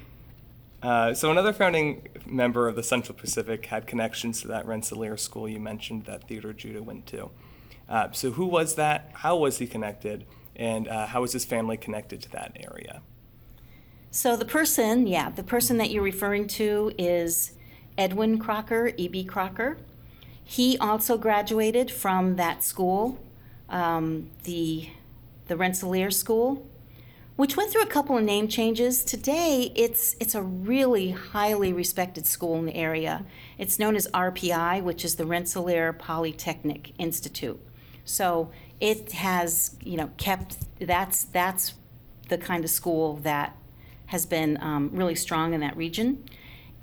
uh, 0.82 1.14
so 1.14 1.30
another 1.30 1.52
founding 1.52 2.08
member 2.28 2.68
of 2.68 2.76
the 2.76 2.82
Central 2.82 3.16
Pacific 3.16 3.66
had 3.66 3.86
connections 3.86 4.42
to 4.42 4.48
that 4.48 4.66
Rensselaer 4.66 5.16
school 5.16 5.48
you 5.48 5.60
mentioned 5.60 6.04
that 6.04 6.28
Theodore 6.28 6.52
Judah 6.52 6.82
went 6.82 7.06
to. 7.06 7.30
Uh, 7.88 8.10
so, 8.12 8.32
who 8.32 8.46
was 8.46 8.74
that? 8.74 9.10
How 9.14 9.36
was 9.36 9.58
he 9.58 9.66
connected? 9.66 10.26
And 10.56 10.88
uh, 10.88 11.06
how 11.06 11.22
was 11.22 11.32
his 11.32 11.44
family 11.44 11.76
connected 11.76 12.20
to 12.22 12.30
that 12.32 12.56
area? 12.56 13.02
So, 14.10 14.36
the 14.36 14.44
person, 14.44 15.06
yeah, 15.06 15.30
the 15.30 15.42
person 15.42 15.78
that 15.78 15.90
you're 15.90 16.02
referring 16.02 16.48
to 16.48 16.92
is 16.98 17.52
Edwin 17.96 18.38
Crocker, 18.38 18.92
E.B. 18.96 19.24
Crocker. 19.24 19.78
He 20.44 20.78
also 20.78 21.18
graduated 21.18 21.90
from 21.90 22.36
that 22.36 22.64
school, 22.64 23.18
um, 23.68 24.30
the, 24.44 24.88
the 25.46 25.56
Rensselaer 25.56 26.10
School, 26.10 26.66
which 27.38 27.56
went 27.56 27.70
through 27.70 27.82
a 27.82 27.86
couple 27.86 28.18
of 28.18 28.24
name 28.24 28.48
changes. 28.48 29.04
Today, 29.04 29.70
it's, 29.76 30.16
it's 30.18 30.34
a 30.34 30.42
really 30.42 31.12
highly 31.12 31.72
respected 31.72 32.26
school 32.26 32.58
in 32.58 32.66
the 32.66 32.74
area. 32.74 33.24
It's 33.58 33.78
known 33.78 33.94
as 33.94 34.08
RPI, 34.08 34.82
which 34.82 35.04
is 35.04 35.14
the 35.14 35.24
Rensselaer 35.24 35.92
Polytechnic 35.92 36.94
Institute. 36.98 37.64
So 38.04 38.50
it 38.80 39.12
has, 39.12 39.76
you 39.84 39.96
know, 39.96 40.10
kept 40.16 40.56
that's 40.80 41.24
that's 41.26 41.74
the 42.28 42.38
kind 42.38 42.64
of 42.64 42.70
school 42.70 43.18
that 43.18 43.56
has 44.06 44.26
been 44.26 44.58
um, 44.60 44.90
really 44.92 45.14
strong 45.14 45.54
in 45.54 45.60
that 45.60 45.76
region, 45.76 46.24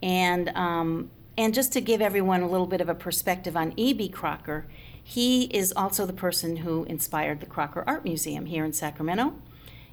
and 0.02 0.48
um, 0.56 1.12
and 1.38 1.54
just 1.54 1.74
to 1.74 1.82
give 1.82 2.02
everyone 2.02 2.42
a 2.42 2.48
little 2.48 2.68
bit 2.68 2.80
of 2.80 2.88
a 2.88 2.96
perspective 2.96 3.58
on 3.58 3.74
E.B. 3.76 4.08
Crocker, 4.08 4.68
he 5.04 5.46
is 5.46 5.74
also 5.76 6.06
the 6.06 6.14
person 6.14 6.58
who 6.58 6.86
inspired 6.86 7.42
the 7.42 7.46
Crocker 7.46 7.84
Art 7.86 8.06
Museum 8.06 8.46
here 8.46 8.64
in 8.64 8.72
Sacramento, 8.72 9.34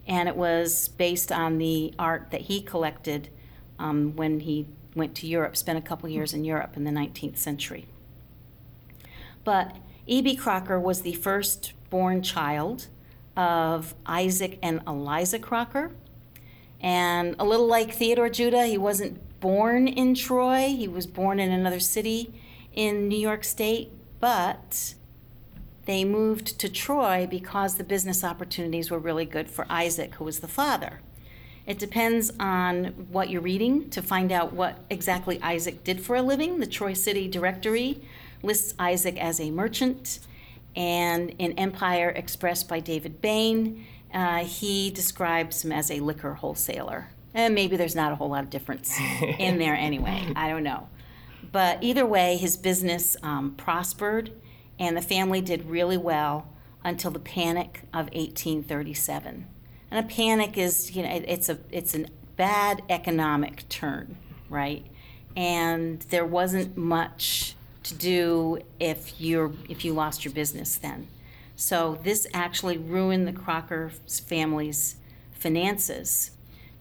and 0.07 0.29
it 0.29 0.37
was 0.37 0.88
based 0.88 1.31
on 1.31 1.59
the 1.59 1.95
art 1.99 2.31
that 2.31 2.43
he 2.43 2.61
collected 2.61 3.29
um, 3.79 4.17
when 4.17 4.41
he 4.41 4.67
went 4.95 5.15
to 5.17 5.27
Europe, 5.27 5.57
spent 5.57 5.79
a 5.79 5.83
couple 5.83 6.09
years 6.09 6.35
in 6.35 6.45
Europe 6.45 6.77
in 6.77 6.85
the 6.85 6.91
19th 6.91 7.38
century. 7.38 7.87
But 9.45 9.77
E.B. 10.07 10.37
Crocker 10.37 10.79
was 10.79 11.03
the 11.03 11.15
first 11.15 11.73
born 11.91 12.23
child 12.23 12.88
of 13.37 13.95
Isaac 14.07 14.59
and 14.62 14.81
Eliza 14.87 15.38
Crocker. 15.38 15.93
And 16.81 17.37
a 17.38 17.45
little 17.45 17.67
like 17.67 17.93
Theodore 17.93 18.29
Judah, 18.29 18.67
he 18.67 18.79
wasn't 18.79 19.21
born 19.41 19.88
in 19.88 20.15
Troy, 20.15 20.69
he 20.69 20.88
was 20.88 21.07
born 21.07 21.38
in 21.38 21.51
another 21.51 21.81
city 21.81 22.33
in 22.75 23.09
New 23.09 23.19
York 23.19 23.45
State, 23.45 23.91
but 24.21 24.95
they 25.85 26.05
moved 26.05 26.59
to 26.61 26.68
Troy 26.68 27.27
because 27.29 27.77
the 27.77 27.85
business 27.85 28.23
opportunities 28.23 28.90
were 28.90 28.99
really 28.99 29.25
good 29.25 29.51
for 29.51 29.66
Isaac, 29.68 30.14
who 30.14 30.25
was 30.25 30.40
the 30.40 30.49
father. 30.49 31.01
It 31.66 31.79
depends 31.79 32.33
on 32.40 32.87
what 33.11 33.31
you're 33.31 33.40
reading 33.40 33.88
to 33.90 34.03
find 34.03 34.33
out 34.33 34.53
what 34.53 34.79
exactly 34.90 35.40
Isaac 35.42 35.85
did 35.85 36.01
for 36.01 36.16
a 36.16 36.23
living. 36.23 36.59
The 36.59 36.66
Troy 36.66 36.92
City 36.92 37.29
Directory 37.29 38.01
lists 38.42 38.75
Isaac 38.79 39.16
as 39.23 39.40
a 39.40 39.51
merchant, 39.51 40.18
and 40.75 41.31
in 41.38 41.53
Empire 41.53 42.11
Expressed 42.11 42.68
by 42.68 42.81
David 42.81 43.21
Bain, 43.21 43.85
uh, 44.12 44.45
he 44.45 44.90
describes 44.90 45.64
him 45.64 45.73
as 45.73 45.90
a 45.90 46.01
liquor 46.01 46.35
wholesaler. 46.35 47.09
And 47.35 47.55
maybe 47.55 47.77
there's 47.77 47.95
not 47.95 48.12
a 48.12 48.14
whole 48.14 48.29
lot 48.29 48.45
of 48.45 48.51
difference 48.51 48.99
in 49.38 49.59
there 49.59 49.75
anyway. 49.79 50.33
I 50.37 50.49
don't 50.49 50.64
know. 50.64 50.88
But 51.51 51.83
either 51.83 52.05
way, 52.05 52.37
his 52.37 52.57
business 52.57 53.16
um, 53.23 53.53
prospered, 53.57 54.33
and 54.83 54.97
the 54.97 55.03
family 55.03 55.40
did 55.40 55.71
really 55.71 55.97
well 55.97 56.49
until 56.83 57.12
the 57.12 57.21
Panic 57.21 57.83
of 57.95 58.07
1837. 58.07 59.47
And 59.92 60.05
a 60.05 60.09
panic 60.09 60.59
is, 60.59 60.97
you 60.97 61.05
know, 61.05 61.09
it, 61.14 61.25
it's 61.29 61.49
a 61.49 61.59
it's 61.71 61.95
a 61.95 62.07
bad 62.35 62.83
economic 62.88 63.68
turn, 63.68 64.16
right? 64.51 64.85
And 65.37 66.01
there 66.11 66.25
wasn't 66.25 66.77
much 66.77 67.55
to 67.85 67.95
do 67.95 68.59
if 68.81 69.21
you're 69.21 69.53
if 69.68 69.85
you 69.85 69.92
lost 69.92 70.25
your 70.25 70.35
business 70.35 70.75
then. 70.77 71.07
So 71.55 72.01
this 72.03 72.27
actually 72.35 72.77
ruined 72.77 73.29
the 73.29 73.33
Crocker 73.33 73.92
family's 74.27 74.97
finances. 75.33 76.33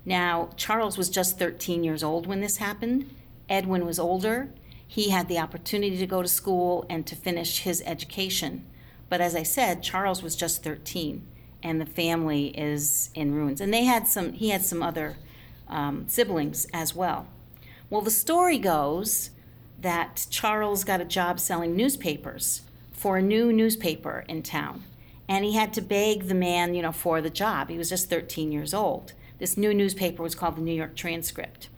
Now, 0.06 0.50
Charles 0.56 0.98
was 0.98 1.10
just 1.10 1.38
13 1.38 1.84
years 1.84 2.02
old 2.02 2.26
when 2.26 2.42
this 2.42 2.58
happened. 2.58 3.14
Edwin 3.48 3.86
was 3.86 4.00
older. 4.00 4.50
He 4.92 5.10
had 5.10 5.30
the 5.30 5.40
opportunity 5.40 5.98
to 6.00 6.06
go 6.06 6.22
to 6.22 6.28
school 6.28 6.86
and 6.90 7.08
to 7.08 7.16
finish 7.16 7.60
his 7.60 7.82
education. 7.86 8.66
But 9.08 9.22
as 9.22 9.38
I 9.38 9.44
said, 9.44 9.84
Charles 9.84 10.22
was 10.22 10.36
just 10.36 10.66
13 10.66 11.26
and 11.64 11.80
the 11.80 11.86
family 11.86 12.48
is 12.48 13.10
in 13.16 13.34
ruins. 13.34 13.62
And 13.62 13.74
they 13.74 13.86
had 13.86 14.06
some 14.06 14.34
he 14.34 14.50
had 14.50 14.66
some 14.66 14.84
other 14.84 15.16
um, 15.70 16.10
siblings 16.10 16.68
as 16.74 16.94
well. 16.94 17.28
Well, 17.90 18.02
the 18.02 18.12
story 18.12 18.58
goes 18.58 19.30
that 19.80 20.28
Charles 20.30 20.84
got 20.84 21.00
a 21.00 21.06
job 21.06 21.40
selling 21.40 21.74
newspapers 21.74 22.64
for 22.92 23.16
a 23.16 23.22
new 23.22 23.54
newspaper 23.54 24.26
in 24.28 24.44
town. 24.44 24.84
And 25.26 25.46
he 25.46 25.54
had 25.54 25.72
to 25.76 25.82
beg 25.82 26.28
the 26.28 26.36
man, 26.36 26.74
you 26.74 26.82
know, 26.82 26.92
for 26.92 27.22
the 27.22 27.30
job. 27.30 27.70
He 27.70 27.78
was 27.78 27.88
just 27.88 28.10
13 28.10 28.52
years 28.52 28.74
old. 28.74 29.14
This 29.40 29.56
new 29.56 29.74
newspaper 29.74 30.22
was 30.22 30.36
called 30.36 30.58
the 30.58 30.62
New 30.62 30.76
York 30.76 30.98
Transcript. 30.98 31.70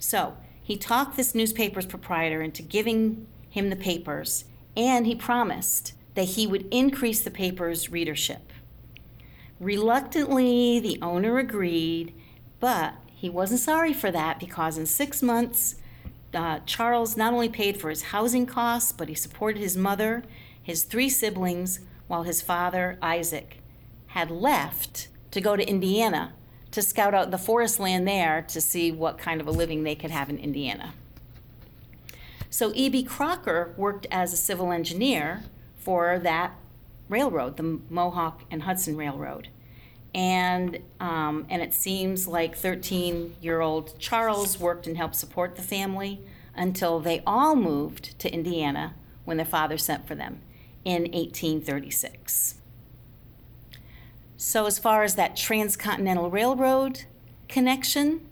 So 0.00 0.36
he 0.70 0.76
talked 0.76 1.16
this 1.16 1.34
newspaper's 1.34 1.84
proprietor 1.84 2.40
into 2.40 2.62
giving 2.62 3.26
him 3.48 3.70
the 3.70 3.74
papers, 3.74 4.44
and 4.76 5.04
he 5.04 5.16
promised 5.16 5.94
that 6.14 6.22
he 6.22 6.46
would 6.46 6.64
increase 6.70 7.22
the 7.22 7.30
paper's 7.32 7.90
readership. 7.90 8.52
Reluctantly, 9.58 10.78
the 10.78 10.96
owner 11.02 11.38
agreed, 11.40 12.14
but 12.60 12.94
he 13.06 13.28
wasn't 13.28 13.58
sorry 13.58 13.92
for 13.92 14.12
that 14.12 14.38
because 14.38 14.78
in 14.78 14.86
six 14.86 15.24
months, 15.24 15.74
uh, 16.32 16.60
Charles 16.66 17.16
not 17.16 17.32
only 17.32 17.48
paid 17.48 17.80
for 17.80 17.90
his 17.90 18.02
housing 18.02 18.46
costs, 18.46 18.92
but 18.92 19.08
he 19.08 19.14
supported 19.16 19.60
his 19.60 19.76
mother, 19.76 20.22
his 20.62 20.84
three 20.84 21.08
siblings, 21.08 21.80
while 22.06 22.22
his 22.22 22.42
father, 22.42 22.96
Isaac, 23.02 23.58
had 24.06 24.30
left 24.30 25.08
to 25.32 25.40
go 25.40 25.56
to 25.56 25.68
Indiana 25.68 26.32
to 26.72 26.82
scout 26.82 27.14
out 27.14 27.30
the 27.30 27.38
forest 27.38 27.80
land 27.80 28.06
there 28.06 28.42
to 28.48 28.60
see 28.60 28.92
what 28.92 29.18
kind 29.18 29.40
of 29.40 29.46
a 29.46 29.50
living 29.50 29.82
they 29.82 29.94
could 29.94 30.10
have 30.10 30.28
in 30.28 30.38
Indiana. 30.38 30.94
So 32.48 32.72
E.B. 32.74 33.04
Crocker 33.04 33.74
worked 33.76 34.06
as 34.10 34.32
a 34.32 34.36
civil 34.36 34.72
engineer 34.72 35.44
for 35.76 36.18
that 36.20 36.52
railroad, 37.08 37.56
the 37.56 37.80
Mohawk 37.88 38.42
and 38.50 38.62
Hudson 38.62 38.96
Railroad 38.96 39.48
and 40.14 40.78
um, 40.98 41.46
and 41.48 41.62
it 41.62 41.72
seems 41.72 42.26
like 42.26 42.56
13 42.56 43.36
year 43.40 43.60
old 43.60 43.98
Charles 43.98 44.58
worked 44.58 44.86
and 44.86 44.96
helped 44.96 45.14
support 45.14 45.56
the 45.56 45.62
family 45.62 46.20
until 46.54 46.98
they 46.98 47.22
all 47.26 47.54
moved 47.54 48.18
to 48.18 48.32
Indiana 48.32 48.94
when 49.24 49.36
their 49.36 49.46
father 49.46 49.78
sent 49.78 50.06
for 50.06 50.14
them 50.14 50.40
in 50.84 51.02
1836. 51.02 52.56
So 54.42 54.64
as 54.64 54.78
far 54.78 55.02
as 55.02 55.16
that 55.16 55.36
transcontinental 55.36 56.30
railroad 56.30 57.02
connection, 57.46 58.26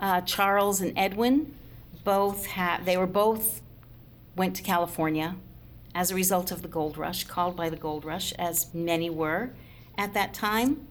uh, 0.00 0.22
Charles 0.22 0.80
and 0.80 0.92
Edwin 0.98 1.54
both 2.02 2.46
had 2.46 2.84
they 2.84 2.96
were 2.96 3.06
both 3.06 3.62
went 4.34 4.56
to 4.56 4.62
California 4.64 5.36
as 5.94 6.10
a 6.10 6.16
result 6.16 6.50
of 6.50 6.62
the 6.62 6.68
gold 6.68 6.98
rush, 6.98 7.22
called 7.22 7.54
by 7.54 7.70
the 7.70 7.76
gold 7.76 8.04
rush, 8.04 8.32
as 8.40 8.74
many 8.74 9.08
were 9.08 9.52
at 9.96 10.14
that 10.14 10.34
time. 10.34 10.88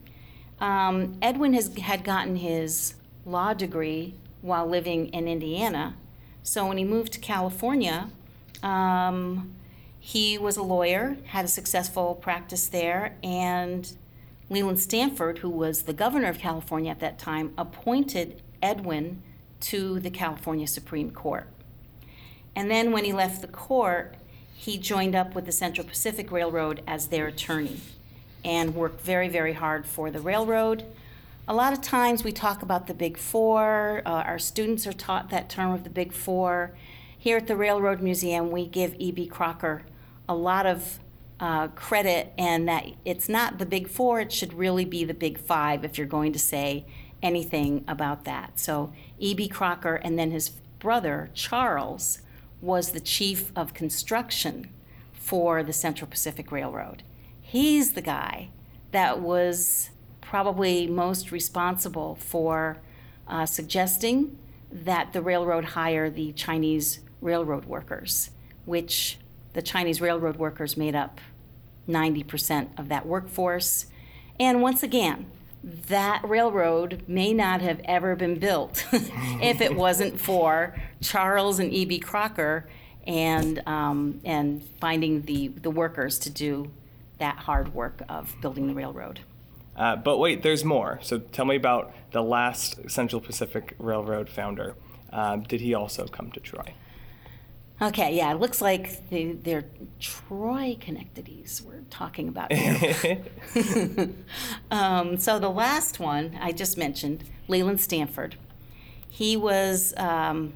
Um, 0.62 1.18
Edwin 1.22 1.52
has, 1.52 1.76
had 1.76 2.06
gotten 2.06 2.38
his 2.38 2.96
law 3.26 3.54
degree 3.54 4.14
while 4.42 4.66
living 4.66 5.08
in 5.08 5.28
Indiana. 5.28 5.98
So 6.44 6.66
when 6.66 6.78
he 6.78 6.86
moved 6.86 7.12
to 7.12 7.20
California, 7.20 8.10
um, 8.64 9.54
he 10.00 10.38
was 10.38 10.56
a 10.56 10.64
lawyer, 10.64 11.18
had 11.26 11.44
a 11.44 11.50
successful 11.50 12.16
practice 12.16 12.68
there, 12.68 13.18
and 13.22 13.92
Leland 14.52 14.82
Stanford, 14.82 15.38
who 15.38 15.50
was 15.50 15.84
the 15.84 15.94
governor 15.94 16.28
of 16.28 16.38
California 16.38 16.92
at 16.92 17.00
that 17.00 17.18
time, 17.18 17.54
appointed 17.58 18.42
Edwin 18.62 19.24
to 19.62 19.98
the 20.02 20.10
California 20.10 20.68
Supreme 20.68 21.10
Court. 21.10 21.48
And 22.54 22.70
then 22.70 22.92
when 22.92 23.06
he 23.06 23.14
left 23.14 23.42
the 23.42 23.48
court, 23.48 24.16
he 24.54 24.78
joined 24.78 25.16
up 25.16 25.34
with 25.36 25.46
the 25.46 25.54
Central 25.54 25.88
Pacific 25.88 26.34
Railroad 26.34 26.84
as 26.86 27.08
their 27.08 27.28
attorney 27.28 27.80
and 28.44 28.76
worked 28.76 29.00
very, 29.00 29.30
very 29.30 29.54
hard 29.54 29.86
for 29.86 30.12
the 30.12 30.20
railroad. 30.20 30.84
A 31.48 31.54
lot 31.54 31.72
of 31.72 31.82
times 31.82 32.26
we 32.26 32.34
talk 32.34 32.62
about 32.62 32.88
the 32.88 32.94
Big 32.94 33.18
Four. 33.18 34.02
Uh, 34.06 34.10
our 34.10 34.38
students 34.38 34.86
are 34.86 34.92
taught 34.92 35.30
that 35.30 35.50
term 35.50 35.72
of 35.72 35.86
the 35.86 35.90
Big 35.90 36.12
Four. 36.12 36.72
Here 37.18 37.38
at 37.38 37.48
the 37.48 37.56
Railroad 37.56 38.02
Museum, 38.02 38.52
we 38.52 38.68
give 38.68 38.96
E.B. 39.00 39.28
Crocker 39.28 39.84
a 40.28 40.36
lot 40.36 40.66
of 40.66 41.00
uh, 41.42 41.68
credit, 41.70 42.32
and 42.38 42.68
that 42.68 42.86
it's 43.04 43.28
not 43.28 43.58
the 43.58 43.66
Big 43.66 43.90
Four, 43.90 44.22
it 44.22 44.32
should 44.32 44.54
really 44.54 44.86
be 44.86 45.04
the 45.04 45.14
Big 45.14 45.40
Five 45.40 45.84
if 45.84 45.98
you're 45.98 46.08
going 46.08 46.32
to 46.34 46.40
say 46.40 46.86
anything 47.22 47.84
about 47.88 48.26
that. 48.26 48.60
So, 48.60 48.94
E.B. 49.18 49.48
Crocker 49.48 49.96
and 49.96 50.18
then 50.18 50.32
his 50.32 50.50
brother, 50.50 51.32
Charles, 51.34 52.20
was 52.62 52.92
the 52.92 53.00
chief 53.00 53.52
of 53.56 53.74
construction 53.74 54.70
for 55.12 55.64
the 55.64 55.74
Central 55.74 56.10
Pacific 56.10 56.52
Railroad. 56.52 57.02
He's 57.42 57.94
the 57.94 58.02
guy 58.02 58.50
that 58.92 59.20
was 59.20 59.90
probably 60.22 60.86
most 60.86 61.32
responsible 61.32 62.16
for 62.16 62.78
uh, 63.28 63.46
suggesting 63.48 64.38
that 64.72 65.12
the 65.12 65.22
railroad 65.22 65.66
hire 65.66 66.10
the 66.10 66.32
Chinese 66.34 67.00
railroad 67.20 67.66
workers, 67.66 68.30
which 68.66 69.18
the 69.54 69.62
Chinese 69.62 70.00
railroad 70.00 70.38
workers 70.38 70.78
made 70.78 70.96
up 70.96 71.20
90% 71.92 72.70
of 72.78 72.90
that 72.90 73.06
workforce. 73.06 73.88
And 74.40 74.62
once 74.62 74.84
again, 74.84 75.28
that 75.64 76.22
railroad 76.24 77.04
may 77.08 77.34
not 77.34 77.62
have 77.62 77.82
ever 77.86 78.16
been 78.16 78.40
built 78.40 78.86
if 78.92 79.62
it 79.62 79.76
wasn't 79.76 80.20
for 80.20 80.76
Charles 81.02 81.60
and 81.60 81.72
E.B. 81.72 82.00
Crocker 82.00 82.68
and, 83.06 83.62
um, 83.68 84.22
and 84.26 84.64
finding 84.80 85.22
the, 85.24 85.50
the 85.50 85.70
workers 85.70 86.18
to 86.20 86.30
do 86.30 86.72
that 87.20 87.38
hard 87.38 87.74
work 87.74 88.02
of 88.10 88.36
building 88.42 88.68
the 88.68 88.74
railroad. 88.74 89.20
Uh, 89.76 89.96
but 89.96 90.18
wait, 90.18 90.44
there's 90.44 90.66
more. 90.66 91.00
So 91.02 91.20
tell 91.20 91.46
me 91.46 91.56
about 91.56 91.94
the 92.12 92.22
last 92.22 92.90
Central 92.90 93.22
Pacific 93.22 93.76
Railroad 93.80 94.30
founder. 94.30 94.76
Um, 95.12 95.44
did 95.44 95.62
he 95.62 95.74
also 95.74 96.08
come 96.08 96.32
to 96.32 96.40
Troy? 96.40 96.74
Okay, 97.82 98.16
yeah, 98.16 98.32
it 98.32 98.40
looks 98.40 98.62
like 98.62 99.10
the, 99.10 99.34
they're 99.34 99.66
Troy 100.00 100.78
Connectides 100.80 101.64
we're 101.64 101.82
talking 101.90 102.28
about 102.28 102.54
here. 102.54 103.24
um, 104.72 105.18
so 105.18 105.40
the 105.40 105.50
last 105.50 106.00
one 106.00 106.38
I 106.40 106.52
just 106.52 106.78
mentioned, 106.78 107.24
Leland 107.48 107.82
Stanford. 107.82 108.36
He 109.10 109.36
was 109.36 109.96
um, 109.98 110.54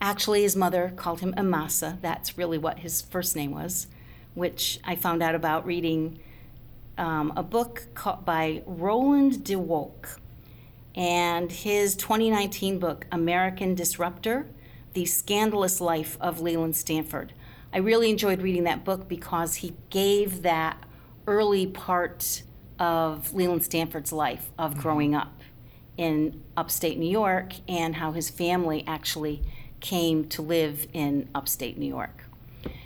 actually 0.00 0.42
his 0.42 0.56
mother 0.56 0.92
called 0.96 1.20
him 1.20 1.34
Amasa. 1.36 1.98
That's 2.02 2.36
really 2.36 2.58
what 2.58 2.80
his 2.80 3.00
first 3.00 3.36
name 3.36 3.52
was, 3.52 3.86
which 4.34 4.80
I 4.82 4.96
found 4.96 5.22
out 5.22 5.36
about 5.36 5.64
reading 5.64 6.18
um, 6.98 7.32
a 7.36 7.44
book 7.44 7.86
called, 7.94 8.24
by 8.24 8.64
Roland 8.66 9.44
DeWolk 9.44 10.18
and 10.96 11.52
his 11.52 11.94
2019 11.94 12.80
book, 12.80 13.06
American 13.12 13.76
Disruptor 13.76 14.46
The 14.94 15.04
Scandalous 15.04 15.80
Life 15.80 16.16
of 16.20 16.40
Leland 16.40 16.76
Stanford. 16.76 17.32
I 17.72 17.78
really 17.78 18.10
enjoyed 18.10 18.40
reading 18.40 18.64
that 18.64 18.84
book 18.84 19.08
because 19.08 19.56
he 19.56 19.74
gave 19.90 20.42
that 20.42 20.82
early 21.26 21.66
part 21.66 22.42
of 22.78 23.34
Leland 23.34 23.64
Stanford's 23.64 24.12
life 24.12 24.50
of 24.58 24.72
mm-hmm. 24.72 24.80
growing 24.80 25.14
up 25.14 25.42
in 25.96 26.42
upstate 26.56 26.98
New 26.98 27.10
York 27.10 27.52
and 27.68 27.96
how 27.96 28.12
his 28.12 28.30
family 28.30 28.82
actually 28.86 29.42
came 29.80 30.26
to 30.28 30.42
live 30.42 30.86
in 30.92 31.28
upstate 31.34 31.76
New 31.76 31.86
York. 31.86 32.24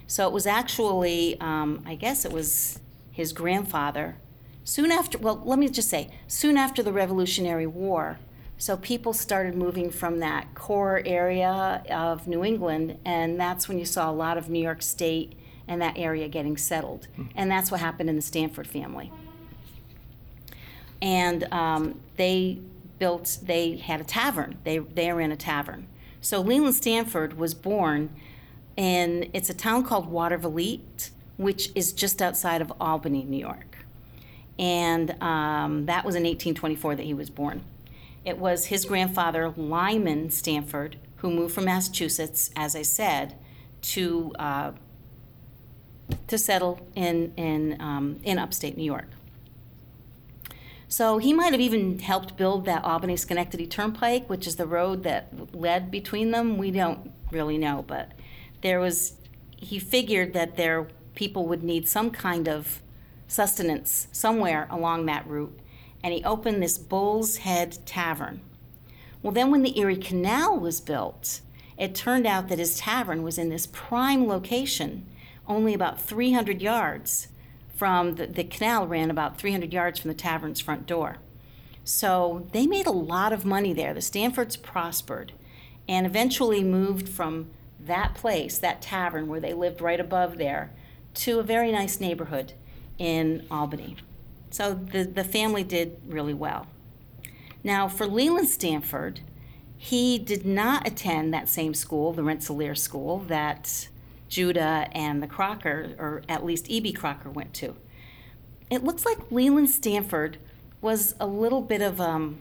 So 0.06 0.26
it 0.26 0.32
was 0.32 0.46
actually, 0.46 1.40
um, 1.40 1.82
I 1.86 1.94
guess 1.94 2.24
it 2.24 2.32
was 2.32 2.80
his 3.12 3.32
grandfather 3.32 4.16
Soon 4.68 4.92
after, 4.92 5.16
well, 5.16 5.40
let 5.46 5.58
me 5.58 5.66
just 5.70 5.88
say, 5.88 6.10
soon 6.26 6.58
after 6.58 6.82
the 6.82 6.92
Revolutionary 6.92 7.66
War, 7.66 8.18
so 8.58 8.76
people 8.76 9.12
started 9.12 9.54
moving 9.54 9.90
from 9.90 10.18
that 10.18 10.52
core 10.54 11.00
area 11.06 11.82
of 11.88 12.26
New 12.26 12.44
England, 12.44 12.98
and 13.04 13.38
that's 13.38 13.68
when 13.68 13.78
you 13.78 13.84
saw 13.84 14.10
a 14.10 14.12
lot 14.12 14.36
of 14.36 14.50
New 14.50 14.60
York 14.60 14.82
State 14.82 15.34
and 15.68 15.80
that 15.80 15.96
area 15.96 16.28
getting 16.28 16.56
settled. 16.56 17.06
Mm-hmm. 17.12 17.30
And 17.36 17.50
that's 17.50 17.70
what 17.70 17.80
happened 17.80 18.10
in 18.10 18.16
the 18.16 18.22
Stanford 18.22 18.66
family. 18.66 19.12
And 21.00 21.44
um, 21.52 22.00
they 22.16 22.58
built, 22.98 23.38
they 23.42 23.76
had 23.76 24.00
a 24.00 24.04
tavern. 24.04 24.58
They, 24.64 24.78
they 24.78 25.12
ran 25.12 25.30
a 25.30 25.36
tavern. 25.36 25.86
So 26.20 26.40
Leland 26.40 26.74
Stanford 26.74 27.38
was 27.38 27.54
born 27.54 28.10
in, 28.76 29.30
it's 29.32 29.48
a 29.48 29.54
town 29.54 29.84
called 29.84 30.10
Watervliet, 30.10 31.10
which 31.36 31.70
is 31.76 31.92
just 31.92 32.20
outside 32.20 32.60
of 32.60 32.72
Albany, 32.80 33.22
New 33.22 33.38
York 33.38 33.68
and 34.58 35.10
um, 35.22 35.86
that 35.86 36.04
was 36.04 36.14
in 36.16 36.24
1824 36.24 36.96
that 36.96 37.04
he 37.04 37.14
was 37.14 37.30
born. 37.30 37.62
It 38.24 38.38
was 38.38 38.66
his 38.66 38.84
grandfather, 38.84 39.50
Lyman 39.56 40.30
Stanford, 40.30 40.96
who 41.16 41.30
moved 41.30 41.54
from 41.54 41.64
Massachusetts, 41.64 42.50
as 42.56 42.76
I 42.76 42.82
said, 42.82 43.36
to 43.80 44.32
uh, 44.38 44.72
to 46.26 46.38
settle 46.38 46.86
in 46.94 47.32
in 47.36 47.80
um, 47.80 48.18
in 48.22 48.38
upstate 48.38 48.76
New 48.76 48.84
York. 48.84 49.08
So 50.88 51.18
he 51.18 51.34
might 51.34 51.52
have 51.52 51.60
even 51.60 51.98
helped 51.98 52.36
build 52.36 52.64
that 52.64 52.82
Albany 52.82 53.16
Schenectady 53.16 53.66
Turnpike, 53.66 54.28
which 54.30 54.46
is 54.46 54.56
the 54.56 54.66
road 54.66 55.02
that 55.02 55.54
led 55.54 55.90
between 55.90 56.30
them. 56.30 56.56
We 56.56 56.70
don't 56.70 57.12
really 57.30 57.58
know, 57.58 57.84
but 57.86 58.12
there 58.62 58.80
was 58.80 59.14
he 59.56 59.78
figured 59.78 60.32
that 60.32 60.56
there 60.56 60.88
people 61.14 61.46
would 61.46 61.62
need 61.62 61.86
some 61.88 62.10
kind 62.10 62.48
of 62.48 62.80
sustenance 63.26 64.06
somewhere 64.12 64.66
along 64.70 65.06
that 65.06 65.26
route, 65.26 65.58
and 66.08 66.14
he 66.14 66.24
opened 66.24 66.62
this 66.62 66.78
Bull's 66.78 67.36
Head 67.36 67.80
Tavern. 67.84 68.40
Well, 69.20 69.34
then 69.34 69.50
when 69.50 69.60
the 69.60 69.78
Erie 69.78 69.94
Canal 69.94 70.58
was 70.58 70.80
built, 70.80 71.42
it 71.76 71.94
turned 71.94 72.26
out 72.26 72.48
that 72.48 72.58
his 72.58 72.78
tavern 72.78 73.22
was 73.22 73.36
in 73.36 73.50
this 73.50 73.66
prime 73.66 74.26
location, 74.26 75.04
only 75.46 75.74
about 75.74 76.00
300 76.00 76.62
yards 76.62 77.28
from 77.76 78.14
the, 78.14 78.26
the 78.26 78.42
canal 78.42 78.86
ran 78.86 79.10
about 79.10 79.36
300 79.36 79.70
yards 79.70 80.00
from 80.00 80.08
the 80.08 80.14
tavern's 80.14 80.60
front 80.60 80.86
door. 80.86 81.18
So 81.84 82.46
they 82.52 82.66
made 82.66 82.86
a 82.86 82.90
lot 82.90 83.34
of 83.34 83.44
money 83.44 83.74
there. 83.74 83.92
The 83.92 84.00
Stanfords 84.00 84.56
prospered 84.56 85.32
and 85.86 86.06
eventually 86.06 86.64
moved 86.64 87.06
from 87.06 87.50
that 87.78 88.14
place, 88.14 88.56
that 88.56 88.80
tavern 88.80 89.28
where 89.28 89.40
they 89.40 89.52
lived 89.52 89.82
right 89.82 90.00
above 90.00 90.38
there, 90.38 90.72
to 91.16 91.38
a 91.38 91.42
very 91.42 91.70
nice 91.70 92.00
neighborhood 92.00 92.54
in 92.96 93.46
Albany. 93.50 93.98
So 94.50 94.74
the, 94.74 95.04
the 95.04 95.24
family 95.24 95.64
did 95.64 96.00
really 96.06 96.34
well. 96.34 96.66
Now, 97.62 97.88
for 97.88 98.06
Leland 98.06 98.48
Stanford, 98.48 99.20
he 99.76 100.18
did 100.18 100.44
not 100.46 100.86
attend 100.86 101.32
that 101.34 101.48
same 101.48 101.74
school, 101.74 102.12
the 102.12 102.22
Rensselaer 102.22 102.74
School, 102.74 103.18
that 103.28 103.88
Judah 104.28 104.88
and 104.92 105.22
the 105.22 105.26
Crocker, 105.26 105.94
or 105.98 106.22
at 106.28 106.44
least 106.44 106.68
E.B. 106.68 106.92
Crocker, 106.92 107.30
went 107.30 107.54
to. 107.54 107.76
It 108.70 108.84
looks 108.84 109.04
like 109.04 109.30
Leland 109.30 109.70
Stanford 109.70 110.38
was 110.80 111.14
a 111.18 111.26
little 111.26 111.62
bit 111.62 111.80
of, 111.80 112.00
um, 112.00 112.38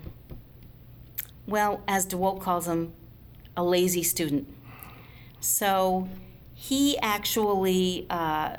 well, 1.48 1.82
as 1.88 2.06
DeWolk 2.06 2.42
calls 2.42 2.68
him, 2.68 2.94
a 3.56 3.64
lazy 3.64 4.04
student. 4.04 4.48
So 5.40 6.08
he 6.54 6.98
actually 7.00 8.06
uh, 8.10 8.58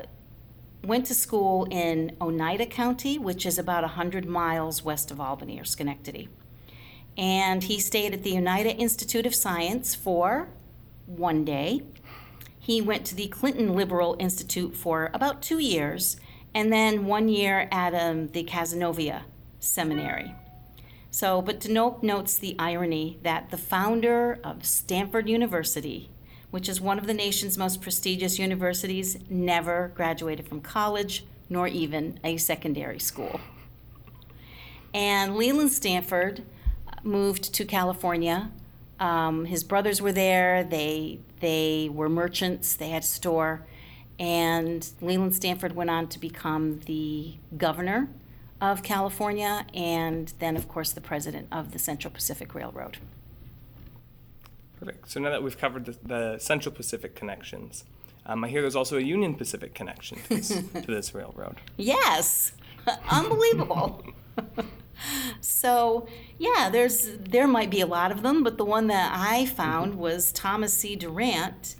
went 0.83 1.07
to 1.07 1.15
school 1.15 1.67
in 1.71 2.17
Oneida 2.21 2.67
County, 2.67 3.19
which 3.19 3.45
is 3.45 3.59
about 3.59 3.83
100 3.83 4.27
miles 4.27 4.85
west 4.85 5.11
of 5.11 5.21
Albany 5.21 5.61
or 5.61 5.65
Schenectady. 5.65 6.29
And 7.17 7.65
he 7.65 7.81
stayed 7.81 8.15
at 8.15 8.23
the 8.23 8.37
Oneida 8.37 8.75
Institute 8.75 9.27
of 9.27 9.35
Science 9.35 9.95
for 9.95 10.49
one 11.07 11.45
day. 11.45 11.83
He 12.59 12.81
went 12.81 13.05
to 13.07 13.15
the 13.15 13.29
Clinton 13.29 13.75
Liberal 13.75 14.17
Institute 14.19 14.77
for 14.77 15.11
about 15.15 15.43
two 15.43 15.59
years, 15.59 16.17
and 16.55 16.73
then 16.73 17.07
one 17.07 17.29
year 17.29 17.69
at 17.73 17.95
um, 17.95 18.29
the 18.29 18.45
Cazenovia 18.45 19.23
Seminary. 19.59 20.35
So, 21.11 21.41
but 21.43 21.61
DeWolk 21.61 22.03
notes 22.03 22.37
the 22.39 22.55
irony 22.59 23.19
that 23.23 23.51
the 23.51 23.57
founder 23.57 24.39
of 24.45 24.65
Stanford 24.65 25.29
University 25.29 26.11
which 26.51 26.69
is 26.69 26.81
one 26.81 26.99
of 26.99 27.07
the 27.07 27.15
nation's 27.15 27.59
most 27.59 27.81
prestigious 27.81 28.39
universities, 28.39 29.19
never 29.29 29.93
graduated 29.95 30.49
from 30.49 30.61
college 30.61 31.25
nor 31.51 31.67
even 31.67 32.19
a 32.25 32.37
secondary 32.37 32.99
school. 32.99 33.41
And 34.93 35.37
Leland 35.37 35.73
Stanford 35.73 36.43
moved 37.03 37.55
to 37.55 37.65
California. 37.65 38.51
Um, 39.01 39.45
his 39.45 39.65
brothers 39.65 40.03
were 40.03 40.13
there. 40.13 40.65
They 40.65 41.21
they 41.41 41.89
were 41.93 42.09
merchants. 42.09 42.75
They 42.75 42.91
had 42.91 43.03
a 43.03 43.07
store, 43.07 43.65
and 44.19 44.89
Leland 45.01 45.35
Stanford 45.35 45.77
went 45.77 45.91
on 45.91 46.09
to 46.09 46.19
become 46.19 46.81
the 46.81 47.37
governor 47.57 48.09
of 48.61 48.83
California, 48.83 49.65
and 49.73 50.33
then, 50.41 50.57
of 50.57 50.67
course, 50.67 50.91
the 50.93 51.01
president 51.01 51.47
of 51.53 51.73
the 51.73 51.79
Central 51.79 52.13
Pacific 52.13 52.55
Railroad. 52.55 52.99
Perfect. 54.79 55.11
So 55.11 55.21
now 55.21 55.31
that 55.31 55.43
we've 55.43 55.59
covered 55.59 55.87
the, 55.87 55.97
the 56.03 56.39
Central 56.39 56.75
Pacific 56.75 57.15
connections, 57.15 57.85
um, 58.27 58.45
I 58.45 58.49
hear 58.49 58.61
there's 58.61 58.77
also 58.77 58.99
a 58.99 59.03
Union 59.03 59.35
Pacific 59.35 59.75
connection 59.75 60.19
to 60.23 60.29
this, 60.29 60.49
to 60.73 60.87
this 60.87 61.15
railroad. 61.15 61.61
Yes, 61.77 62.53
unbelievable. 63.11 64.05
so 65.41 66.07
yeah, 66.39 66.69
there's 66.71 67.17
there 67.19 67.49
might 67.49 67.71
be 67.71 67.81
a 67.81 67.87
lot 67.87 68.13
of 68.13 68.23
them, 68.23 68.45
but 68.45 68.59
the 68.59 68.65
one 68.65 68.87
that 68.89 69.13
I 69.17 69.47
found 69.47 69.93
mm-hmm. 69.93 70.01
was 70.01 70.33
Thomas 70.33 70.75
C. 70.75 70.95
Durant, 70.95 71.75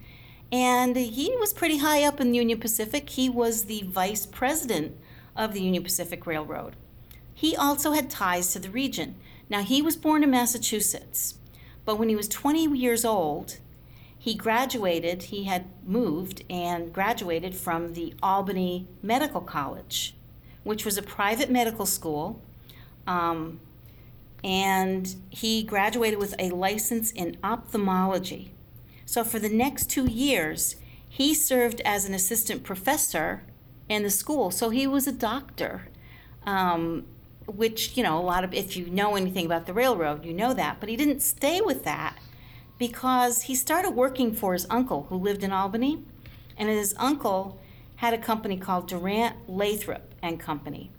and 0.51 0.97
he 0.97 1.37
was 1.39 1.53
pretty 1.53 1.79
high 1.79 2.05
up 2.05 2.21
in 2.21 2.31
the 2.31 2.39
Union 2.39 2.59
Pacific. 2.59 3.11
He 3.11 3.29
was 3.29 3.65
the 3.65 3.83
vice 3.87 4.25
president 4.25 4.97
of 5.37 5.53
the 5.53 5.61
Union 5.61 5.83
Pacific 5.83 6.27
Railroad. 6.27 6.75
He 7.35 7.55
also 7.55 7.93
had 7.93 8.11
ties 8.11 8.53
to 8.53 8.59
the 8.59 8.71
region. 8.71 9.15
Now 9.49 9.63
he 9.63 9.81
was 9.81 9.97
born 9.97 10.25
in 10.25 10.31
Massachusetts, 10.31 11.35
but 11.89 11.99
when 11.99 12.11
he 12.11 12.17
was 12.17 12.29
20 12.29 12.77
years 12.77 13.03
old, 13.03 13.61
he 14.19 14.35
graduated, 14.35 15.23
he 15.23 15.45
had 15.45 15.65
moved 15.87 16.43
and 16.51 16.93
graduated 16.93 17.55
from 17.55 17.95
the 17.95 18.13
Albany 18.23 18.87
Medical 19.03 19.41
College, 19.41 20.15
which 20.65 20.85
was 20.85 20.99
a 20.99 21.03
private 21.03 21.51
medical 21.51 21.87
school. 21.87 22.43
Um, 23.07 23.61
and 24.45 25.17
he 25.31 25.63
graduated 25.63 26.19
with 26.19 26.35
a 26.39 26.51
license 26.51 27.11
in 27.11 27.39
ophthalmology. 27.43 28.53
So 29.07 29.25
for 29.25 29.39
the 29.39 29.49
next 29.49 29.89
two 29.89 30.11
years, 30.11 30.77
he 31.09 31.33
served 31.33 31.81
as 31.87 32.05
an 32.05 32.13
assistant 32.13 32.65
professor 32.65 33.45
in 33.89 34.03
the 34.03 34.11
school. 34.11 34.51
So 34.51 34.69
he 34.69 34.87
was 34.87 35.07
a 35.07 35.13
doctor, 35.13 35.89
um, 36.45 37.07
which, 37.49 37.97
you 37.97 38.03
know, 38.03 38.19
a 38.19 38.23
lot 38.23 38.45
of, 38.45 38.53
if 38.53 38.77
you 38.77 38.87
know 38.87 39.17
anything 39.17 39.47
about 39.47 39.67
the 39.67 39.73
railroad, 39.73 40.25
you 40.25 40.33
know 40.33 40.55
that. 40.55 40.79
But 40.81 40.89
he 40.89 40.97
didn't 40.97 41.21
stay 41.21 41.61
with 41.61 41.85
that 41.85 42.19
because 42.79 43.43
he 43.43 43.55
started 43.55 43.91
working 43.91 44.35
for 44.35 44.53
his 44.53 44.67
uncle 44.71 45.07
who 45.09 45.17
lived 45.17 45.43
in 45.43 45.53
Albany. 45.53 46.05
And 46.57 46.69
his 46.69 46.95
uncle 46.99 47.61
had 47.97 48.15
a 48.15 48.19
company 48.19 48.57
called 48.57 48.89
Durant 48.89 49.49
Lathrop 49.49 50.15
and 50.23 50.39
Company. 50.39 50.91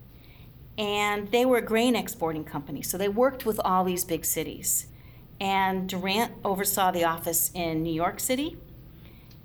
And 0.78 1.30
they 1.32 1.46
were 1.46 1.58
a 1.58 1.62
grain 1.62 1.96
exporting 1.96 2.44
company. 2.44 2.82
So 2.82 2.98
they 2.98 3.10
worked 3.10 3.46
with 3.46 3.60
all 3.64 3.84
these 3.84 4.06
big 4.06 4.26
cities. 4.26 4.88
And 5.40 5.88
Durant 5.88 6.34
oversaw 6.44 6.92
the 6.92 7.04
office 7.04 7.52
in 7.54 7.84
New 7.84 7.94
York 7.94 8.20
City. 8.20 8.58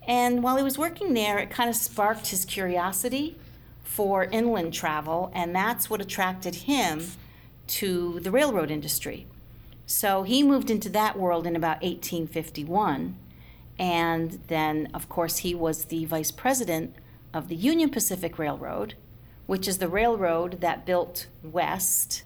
And 0.06 0.42
while 0.42 0.56
he 0.56 0.62
was 0.62 0.78
working 0.78 1.14
there, 1.14 1.38
it 1.38 1.50
kind 1.50 1.70
of 1.70 1.76
sparked 1.76 2.28
his 2.28 2.44
curiosity 2.44 3.36
for 3.84 4.24
inland 4.24 4.74
travel, 4.74 5.30
and 5.34 5.54
that's 5.54 5.88
what 5.88 6.00
attracted 6.00 6.54
him 6.54 7.06
to 7.66 8.18
the 8.20 8.30
railroad 8.30 8.70
industry. 8.70 9.26
So 9.86 10.22
he 10.22 10.42
moved 10.42 10.70
into 10.70 10.88
that 10.90 11.18
world 11.18 11.46
in 11.46 11.54
about 11.54 11.82
1851. 11.82 13.16
And 13.78 14.40
then, 14.48 14.88
of 14.94 15.08
course, 15.08 15.38
he 15.38 15.54
was 15.54 15.86
the 15.86 16.04
vice 16.06 16.30
president 16.30 16.94
of 17.32 17.48
the 17.48 17.56
Union 17.56 17.90
Pacific 17.90 18.38
Railroad, 18.38 18.94
which 19.46 19.68
is 19.68 19.78
the 19.78 19.88
railroad 19.88 20.60
that 20.60 20.86
built 20.86 21.26
west. 21.42 22.22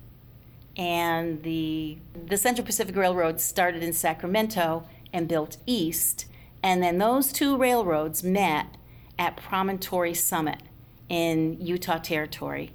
And 0.76 1.42
the, 1.42 1.98
the 2.26 2.36
Central 2.36 2.64
Pacific 2.64 2.94
Railroad 2.94 3.40
started 3.40 3.82
in 3.82 3.92
Sacramento 3.92 4.86
and 5.12 5.26
built 5.26 5.56
east. 5.66 6.26
And 6.62 6.82
then 6.82 6.98
those 6.98 7.32
two 7.32 7.56
railroads 7.56 8.22
met 8.22 8.76
at 9.18 9.36
Promontory 9.36 10.14
Summit 10.14 10.62
in 11.08 11.60
Utah 11.60 11.98
Territory 11.98 12.72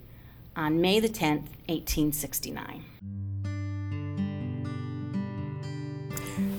on 0.56 0.82
May 0.82 1.00
the 1.00 1.10
10th, 1.10 1.50
1869. 1.68 2.86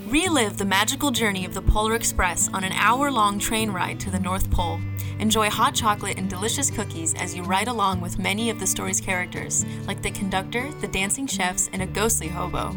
Relive 0.07 0.59
the 0.59 0.65
magical 0.65 1.11
journey 1.11 1.45
of 1.45 1.55
the 1.55 1.63
Polar 1.63 1.95
Express 1.97 2.49
on 2.53 2.63
an 2.63 2.73
hour 2.73 3.11
long 3.11 3.39
train 3.39 3.71
ride 3.71 3.99
to 3.99 4.11
the 4.11 4.21
North 4.21 4.49
Pole. 4.51 4.81
Enjoy 5.19 5.51
hot 5.51 5.75
chocolate 5.75 6.19
and 6.19 6.31
delicious 6.31 6.71
cookies 6.71 7.15
as 7.15 7.35
you 7.35 7.43
ride 7.43 7.69
along 7.69 8.01
with 8.01 8.19
many 8.19 8.51
of 8.51 8.61
the 8.61 8.67
story's 8.67 9.01
characters, 9.01 9.65
like 9.87 10.03
the 10.03 10.11
conductor, 10.11 10.71
the 10.81 10.89
dancing 10.89 11.27
chefs, 11.27 11.69
and 11.73 11.83
a 11.83 11.87
ghostly 11.87 12.29
hobo. 12.29 12.77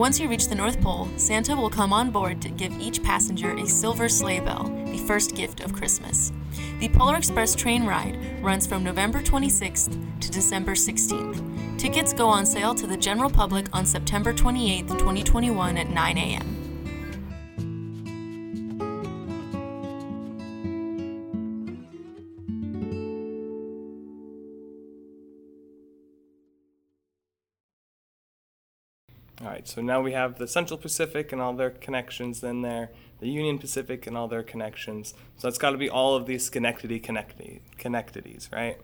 Once 0.00 0.18
you 0.18 0.30
reach 0.30 0.48
the 0.48 0.54
North 0.54 0.80
Pole, 0.80 1.06
Santa 1.18 1.54
will 1.54 1.68
come 1.68 1.92
on 1.92 2.10
board 2.10 2.40
to 2.40 2.48
give 2.48 2.72
each 2.80 3.02
passenger 3.02 3.54
a 3.58 3.66
silver 3.66 4.08
sleigh 4.08 4.40
bell, 4.40 4.64
the 4.86 4.96
first 4.96 5.36
gift 5.36 5.60
of 5.60 5.74
Christmas. 5.74 6.32
The 6.78 6.88
Polar 6.88 7.18
Express 7.18 7.54
train 7.54 7.84
ride 7.84 8.18
runs 8.42 8.66
from 8.66 8.82
November 8.82 9.20
26th 9.20 10.20
to 10.20 10.30
December 10.30 10.72
16th. 10.72 11.78
Tickets 11.78 12.14
go 12.14 12.28
on 12.28 12.46
sale 12.46 12.74
to 12.76 12.86
the 12.86 12.96
general 12.96 13.28
public 13.28 13.66
on 13.76 13.84
September 13.84 14.32
28, 14.32 14.88
2021 14.88 15.76
at 15.76 15.90
9 15.90 16.16
a.m. 16.16 16.59
right, 29.60 29.68
so 29.68 29.82
now 29.82 30.00
we 30.00 30.12
have 30.12 30.38
the 30.38 30.48
Central 30.48 30.78
Pacific 30.78 31.32
and 31.32 31.40
all 31.40 31.52
their 31.52 31.70
connections 31.70 32.42
in 32.42 32.62
there, 32.62 32.90
the 33.18 33.28
Union 33.28 33.58
Pacific 33.58 34.06
and 34.06 34.16
all 34.16 34.26
their 34.26 34.42
connections. 34.42 35.12
So 35.36 35.48
it's 35.48 35.58
got 35.58 35.70
to 35.72 35.78
be 35.78 35.90
all 35.90 36.16
of 36.16 36.26
these 36.26 36.46
Schenectady 36.46 36.98
connecti- 36.98 37.60
connectities, 37.76 38.48
right? 38.52 38.78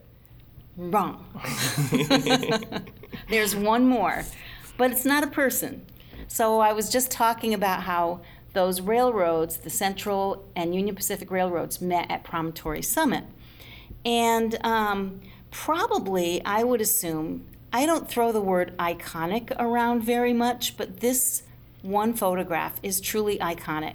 Wrong. 0.76 1.24
There's 3.30 3.56
one 3.56 3.86
more, 3.86 4.24
but 4.76 4.90
it's 4.90 5.06
not 5.06 5.24
a 5.24 5.28
person. 5.28 5.86
So 6.28 6.60
I 6.60 6.72
was 6.74 6.90
just 6.90 7.10
talking 7.10 7.54
about 7.54 7.84
how 7.84 8.20
those 8.52 8.82
railroads, 8.82 9.58
the 9.58 9.70
Central 9.70 10.46
and 10.54 10.74
Union 10.74 10.94
Pacific 10.94 11.30
Railroads, 11.30 11.80
met 11.80 12.10
at 12.10 12.22
Promontory 12.22 12.82
Summit. 12.82 13.24
And 14.04 14.58
um, 14.62 15.20
probably, 15.50 16.44
I 16.44 16.62
would 16.64 16.82
assume, 16.82 17.46
I 17.72 17.86
don't 17.86 18.08
throw 18.08 18.32
the 18.32 18.40
word 18.40 18.76
iconic 18.78 19.54
around 19.58 20.02
very 20.02 20.32
much, 20.32 20.76
but 20.76 21.00
this 21.00 21.42
one 21.82 22.14
photograph 22.14 22.80
is 22.82 23.00
truly 23.00 23.38
iconic 23.38 23.94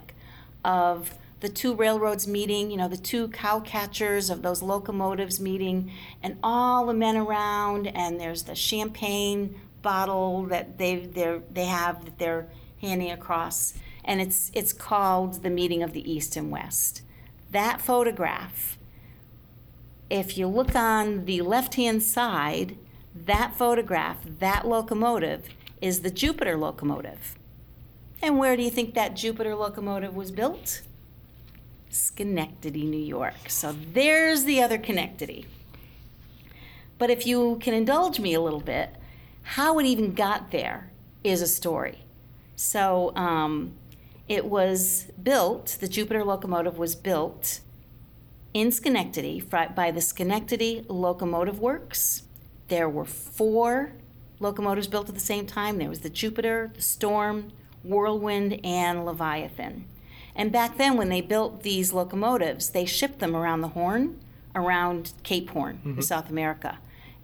of 0.64 1.14
the 1.40 1.48
two 1.48 1.74
railroads 1.74 2.28
meeting, 2.28 2.70
you 2.70 2.76
know, 2.76 2.86
the 2.86 2.96
two 2.96 3.26
cow 3.28 3.58
catchers 3.58 4.30
of 4.30 4.42
those 4.42 4.62
locomotives 4.62 5.40
meeting, 5.40 5.90
and 6.22 6.36
all 6.42 6.86
the 6.86 6.94
men 6.94 7.16
around, 7.16 7.88
and 7.88 8.20
there's 8.20 8.44
the 8.44 8.54
champagne 8.54 9.60
bottle 9.82 10.44
that 10.44 10.78
they 10.78 11.08
they 11.52 11.64
have 11.64 12.04
that 12.04 12.18
they're 12.18 12.46
handing 12.80 13.10
across, 13.10 13.74
and 14.04 14.20
it's 14.20 14.52
it's 14.54 14.72
called 14.72 15.42
the 15.42 15.50
meeting 15.50 15.82
of 15.82 15.92
the 15.92 16.10
East 16.10 16.36
and 16.36 16.50
West. 16.52 17.02
That 17.50 17.80
photograph, 17.80 18.78
if 20.08 20.38
you 20.38 20.46
look 20.46 20.76
on 20.76 21.24
the 21.24 21.42
left-hand 21.42 22.04
side, 22.04 22.76
that 23.14 23.54
photograph, 23.54 24.18
that 24.38 24.66
locomotive, 24.66 25.48
is 25.80 26.00
the 26.00 26.10
Jupiter 26.10 26.56
locomotive. 26.56 27.36
And 28.22 28.38
where 28.38 28.56
do 28.56 28.62
you 28.62 28.70
think 28.70 28.94
that 28.94 29.16
Jupiter 29.16 29.54
locomotive 29.54 30.14
was 30.14 30.30
built? 30.30 30.82
Schenectady, 31.90 32.84
New 32.84 32.96
York. 32.96 33.48
So 33.48 33.74
there's 33.92 34.44
the 34.44 34.62
other 34.62 34.78
Connectity. 34.78 35.46
But 36.98 37.10
if 37.10 37.26
you 37.26 37.58
can 37.60 37.74
indulge 37.74 38.20
me 38.20 38.32
a 38.32 38.40
little 38.40 38.60
bit, 38.60 38.90
how 39.42 39.78
it 39.80 39.86
even 39.86 40.14
got 40.14 40.52
there 40.52 40.92
is 41.24 41.42
a 41.42 41.48
story. 41.48 42.04
So 42.54 43.12
um, 43.16 43.74
it 44.28 44.44
was 44.44 45.10
built, 45.20 45.78
the 45.80 45.88
Jupiter 45.88 46.24
locomotive 46.24 46.78
was 46.78 46.94
built 46.94 47.60
in 48.54 48.70
Schenectady 48.70 49.40
by 49.40 49.90
the 49.90 50.00
Schenectady 50.00 50.84
Locomotive 50.88 51.58
Works. 51.58 52.22
There 52.72 52.88
were 52.88 53.04
four 53.04 53.92
locomotives 54.40 54.86
built 54.86 55.10
at 55.10 55.14
the 55.14 55.20
same 55.20 55.44
time. 55.44 55.76
There 55.76 55.90
was 55.90 56.00
the 56.00 56.08
Jupiter, 56.08 56.70
the 56.74 56.80
Storm, 56.80 57.52
Whirlwind, 57.84 58.64
and 58.64 59.04
Leviathan. 59.04 59.84
And 60.34 60.50
back 60.50 60.78
then, 60.78 60.96
when 60.96 61.10
they 61.10 61.20
built 61.20 61.64
these 61.64 61.92
locomotives, 61.92 62.70
they 62.70 62.86
shipped 62.86 63.18
them 63.18 63.36
around 63.36 63.60
the 63.60 63.68
Horn, 63.68 64.18
around 64.54 65.12
Cape 65.22 65.50
Horn, 65.50 65.80
mm-hmm. 65.80 65.98
in 65.98 66.02
South 66.02 66.30
America, 66.30 66.78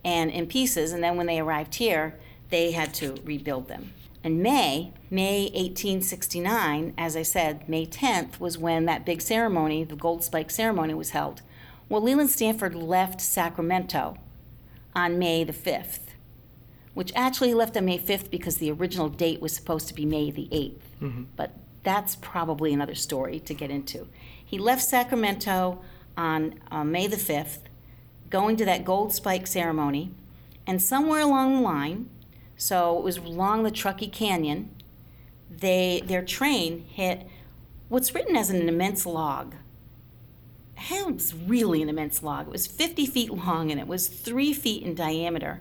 and 0.04 0.30
in 0.30 0.48
pieces. 0.48 0.92
And 0.92 1.02
then 1.02 1.16
when 1.16 1.24
they 1.24 1.40
arrived 1.40 1.76
here, 1.76 2.18
they 2.50 2.72
had 2.72 2.92
to 2.96 3.14
rebuild 3.24 3.68
them. 3.68 3.94
In 4.22 4.42
May, 4.42 4.92
May 5.08 5.44
1869, 5.44 6.92
as 6.98 7.16
I 7.16 7.22
said, 7.22 7.66
May 7.66 7.86
10th 7.86 8.38
was 8.38 8.58
when 8.58 8.84
that 8.84 9.06
big 9.06 9.22
ceremony, 9.22 9.82
the 9.82 9.96
Gold 9.96 10.22
Spike 10.22 10.50
ceremony, 10.50 10.92
was 10.92 11.12
held. 11.12 11.40
Well, 11.88 12.02
Leland 12.02 12.28
Stanford 12.28 12.74
left 12.74 13.22
Sacramento 13.22 14.18
on 14.98 15.18
May 15.18 15.44
the 15.44 15.52
5th, 15.52 16.00
which 16.94 17.12
actually 17.14 17.54
left 17.54 17.76
on 17.76 17.84
May 17.84 17.98
5th 17.98 18.30
because 18.30 18.56
the 18.56 18.70
original 18.72 19.08
date 19.08 19.40
was 19.40 19.54
supposed 19.54 19.86
to 19.88 19.94
be 19.94 20.04
May 20.04 20.30
the 20.30 20.48
8th. 20.50 20.80
Mm-hmm. 21.00 21.22
But 21.36 21.52
that's 21.84 22.16
probably 22.16 22.72
another 22.72 22.96
story 22.96 23.38
to 23.40 23.54
get 23.54 23.70
into. 23.70 24.08
He 24.44 24.58
left 24.58 24.82
Sacramento 24.82 25.80
on 26.16 26.60
uh, 26.72 26.82
May 26.82 27.06
the 27.06 27.16
5th, 27.16 27.60
going 28.28 28.56
to 28.56 28.64
that 28.64 28.84
gold 28.84 29.14
spike 29.14 29.46
ceremony, 29.46 30.10
and 30.66 30.82
somewhere 30.82 31.20
along 31.20 31.54
the 31.54 31.62
line, 31.62 32.10
so 32.56 32.98
it 32.98 33.04
was 33.04 33.18
along 33.18 33.62
the 33.62 33.70
Truckee 33.70 34.08
Canyon, 34.08 34.74
they 35.48 36.02
their 36.04 36.24
train 36.24 36.84
hit 36.88 37.26
what's 37.88 38.14
written 38.14 38.36
as 38.36 38.50
an 38.50 38.68
immense 38.68 39.06
log. 39.06 39.54
It 40.90 41.14
was 41.14 41.34
really 41.34 41.82
an 41.82 41.88
immense 41.88 42.22
log. 42.22 42.46
It 42.46 42.52
was 42.52 42.66
50 42.66 43.06
feet 43.06 43.30
long 43.30 43.70
and 43.70 43.80
it 43.80 43.86
was 43.86 44.08
three 44.08 44.52
feet 44.52 44.82
in 44.82 44.94
diameter. 44.94 45.60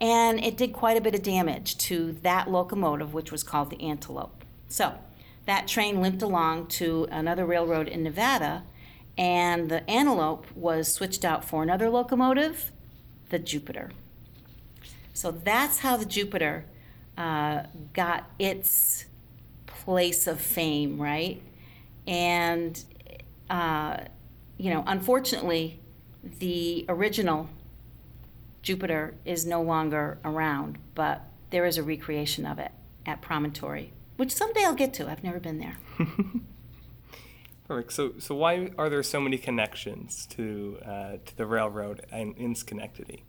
And 0.00 0.42
it 0.42 0.56
did 0.56 0.72
quite 0.72 0.96
a 0.96 1.00
bit 1.00 1.14
of 1.14 1.22
damage 1.22 1.78
to 1.78 2.12
that 2.22 2.50
locomotive, 2.50 3.14
which 3.14 3.32
was 3.32 3.42
called 3.42 3.70
the 3.70 3.82
Antelope. 3.82 4.44
So 4.68 4.98
that 5.46 5.68
train 5.68 6.02
limped 6.02 6.22
along 6.22 6.66
to 6.66 7.06
another 7.10 7.46
railroad 7.46 7.88
in 7.88 8.02
Nevada, 8.02 8.64
and 9.16 9.70
the 9.70 9.88
Antelope 9.88 10.46
was 10.54 10.92
switched 10.92 11.24
out 11.24 11.44
for 11.44 11.62
another 11.62 11.88
locomotive, 11.88 12.72
the 13.30 13.38
Jupiter. 13.38 13.90
So 15.14 15.30
that's 15.30 15.78
how 15.78 15.96
the 15.96 16.04
Jupiter 16.04 16.66
uh, 17.16 17.62
got 17.94 18.30
its 18.38 19.06
place 19.66 20.26
of 20.26 20.40
fame, 20.40 21.00
right? 21.00 21.40
And, 22.06 22.84
uh, 23.48 23.98
you 24.58 24.70
know, 24.70 24.82
unfortunately, 24.86 25.80
the 26.22 26.84
original 26.88 27.48
Jupiter 28.62 29.14
is 29.24 29.46
no 29.46 29.62
longer 29.62 30.18
around, 30.24 30.78
but 30.94 31.22
there 31.50 31.64
is 31.66 31.78
a 31.78 31.82
recreation 31.82 32.46
of 32.46 32.58
it 32.58 32.72
at 33.04 33.22
Promontory, 33.22 33.92
which 34.16 34.32
someday 34.32 34.64
I'll 34.64 34.74
get 34.74 34.92
to. 34.94 35.08
I've 35.08 35.22
never 35.22 35.38
been 35.38 35.58
there. 35.58 35.76
Perfect. 37.68 37.92
So, 37.92 38.12
so 38.18 38.34
why 38.34 38.70
are 38.78 38.88
there 38.88 39.02
so 39.02 39.20
many 39.20 39.38
connections 39.38 40.26
to 40.30 40.78
uh, 40.84 41.16
to 41.24 41.36
the 41.36 41.46
railroad 41.46 42.06
in, 42.12 42.34
in 42.34 42.54
Schenectady? 42.54 43.24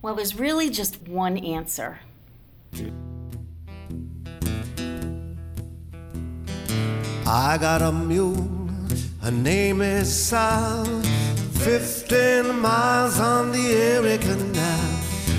Well, 0.00 0.14
there's 0.14 0.34
really 0.34 0.70
just 0.70 1.02
one 1.08 1.36
answer. 1.38 2.00
I 7.26 7.58
got 7.58 7.82
a 7.82 7.92
mule, 7.92 8.57
her 9.28 9.34
name 9.34 9.82
is 9.82 10.08
Sal. 10.10 10.86
Fifteen 11.66 12.60
miles 12.60 13.20
on 13.20 13.52
the 13.52 13.66
Erie 13.92 14.16
Canal. 14.16 14.88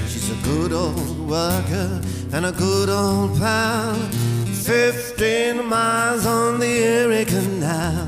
She's 0.08 0.30
a 0.30 0.40
good 0.44 0.72
old 0.72 1.18
worker 1.28 2.00
and 2.32 2.46
a 2.46 2.52
good 2.52 2.88
old 2.88 3.40
pal. 3.40 3.96
Fifteen 4.74 5.66
miles 5.66 6.28
on 6.28 6.60
the 6.60 6.74
Erie 6.98 7.26
Canal. 7.26 8.08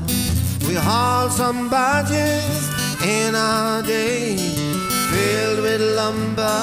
We 0.68 0.74
hauled 0.76 1.32
some 1.32 1.68
barges 1.68 2.62
in 3.04 3.34
our 3.34 3.82
day, 3.82 4.36
filled 5.10 5.62
with 5.66 5.80
lumber, 5.96 6.60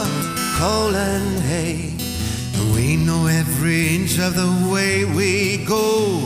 coal, 0.60 0.96
and 0.96 1.40
hay. 1.52 1.98
We 2.74 2.96
know 2.96 3.28
every 3.28 3.96
inch 3.98 4.18
of 4.18 4.34
the 4.36 4.52
way 4.74 5.04
we 5.04 5.58
go 5.66 6.22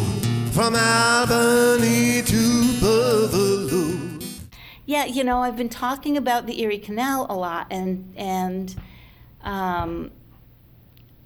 from 0.52 0.76
Albany. 0.76 2.03
Yeah, 4.94 5.06
you 5.06 5.24
know, 5.24 5.39
I've 5.39 5.58
been 5.58 5.70
talking 5.70 6.18
about 6.18 6.46
the 6.46 6.62
Erie 6.62 6.78
Canal 6.78 7.26
a 7.28 7.34
lot, 7.34 7.66
and 7.72 8.14
and 8.16 8.76
um, 9.41 10.12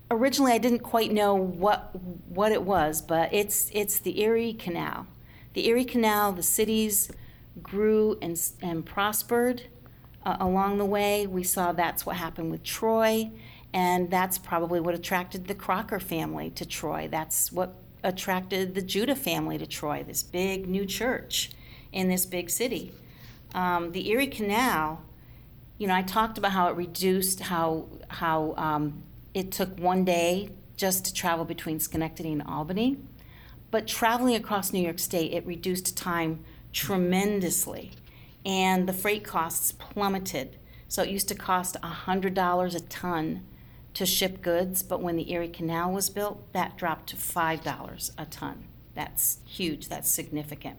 originally 0.09 0.53
I 0.53 0.57
didn't 0.57 0.79
quite 0.79 1.11
know 1.11 1.35
what 1.35 1.93
what 2.29 2.53
it 2.53 2.63
was, 2.63 3.01
but 3.01 3.33
it's 3.33 3.69
it's 3.73 3.99
the 3.99 4.21
Erie 4.21 4.53
Canal. 4.53 5.05
The 5.51 5.67
Erie 5.67 5.83
Canal, 5.83 6.31
the 6.31 6.43
cities 6.43 7.11
grew 7.61 8.17
and 8.21 8.41
and 8.61 8.85
prospered 8.85 9.63
uh, 10.25 10.37
along 10.39 10.77
the 10.77 10.85
way. 10.85 11.27
We 11.27 11.43
saw 11.43 11.73
that's 11.73 12.05
what 12.05 12.15
happened 12.15 12.51
with 12.51 12.63
Troy, 12.63 13.31
and 13.73 14.09
that's 14.09 14.37
probably 14.37 14.79
what 14.79 14.95
attracted 14.95 15.47
the 15.47 15.55
Crocker 15.55 15.99
family 15.99 16.51
to 16.51 16.65
Troy. 16.65 17.09
That's 17.11 17.51
what 17.51 17.73
attracted 18.01 18.75
the 18.75 18.81
Judah 18.81 19.17
family 19.17 19.57
to 19.57 19.67
Troy, 19.67 20.05
this 20.07 20.23
big 20.23 20.69
new 20.69 20.85
church 20.85 21.51
in 21.91 22.07
this 22.07 22.25
big 22.25 22.49
city. 22.49 22.93
Um, 23.53 23.91
the 23.91 24.09
Erie 24.09 24.27
Canal, 24.27 25.01
you 25.77 25.87
know, 25.87 25.95
I 25.95 26.01
talked 26.01 26.37
about 26.37 26.51
how 26.51 26.67
it 26.69 26.75
reduced, 26.75 27.39
how 27.41 27.87
how 28.09 28.53
um, 28.57 29.03
it 29.33 29.51
took 29.51 29.77
one 29.79 30.05
day 30.05 30.49
just 30.75 31.05
to 31.05 31.13
travel 31.13 31.45
between 31.45 31.79
Schenectady 31.79 32.31
and 32.31 32.43
Albany, 32.43 32.97
but 33.71 33.87
traveling 33.87 34.35
across 34.35 34.71
New 34.71 34.81
York 34.81 34.99
State, 34.99 35.33
it 35.33 35.45
reduced 35.45 35.97
time 35.97 36.43
tremendously, 36.73 37.91
and 38.45 38.87
the 38.87 38.93
freight 38.93 39.23
costs 39.23 39.71
plummeted. 39.71 40.57
So 40.87 41.03
it 41.03 41.09
used 41.09 41.27
to 41.29 41.35
cost 41.35 41.75
hundred 41.77 42.33
dollars 42.33 42.75
a 42.75 42.79
ton 42.81 43.43
to 43.97 44.05
ship 44.05 44.43
goods, 44.43 44.83
but 44.83 45.01
when 45.01 45.15
the 45.15 45.31
Erie 45.31 45.47
Canal 45.47 45.91
was 45.91 46.07
built, 46.07 46.53
that 46.53 46.77
dropped 46.77 47.09
to 47.09 47.15
$5 47.15 48.11
a 48.15 48.25
ton. 48.25 48.65
That's 48.93 49.39
huge, 49.43 49.87
that's 49.89 50.07
significant. 50.07 50.77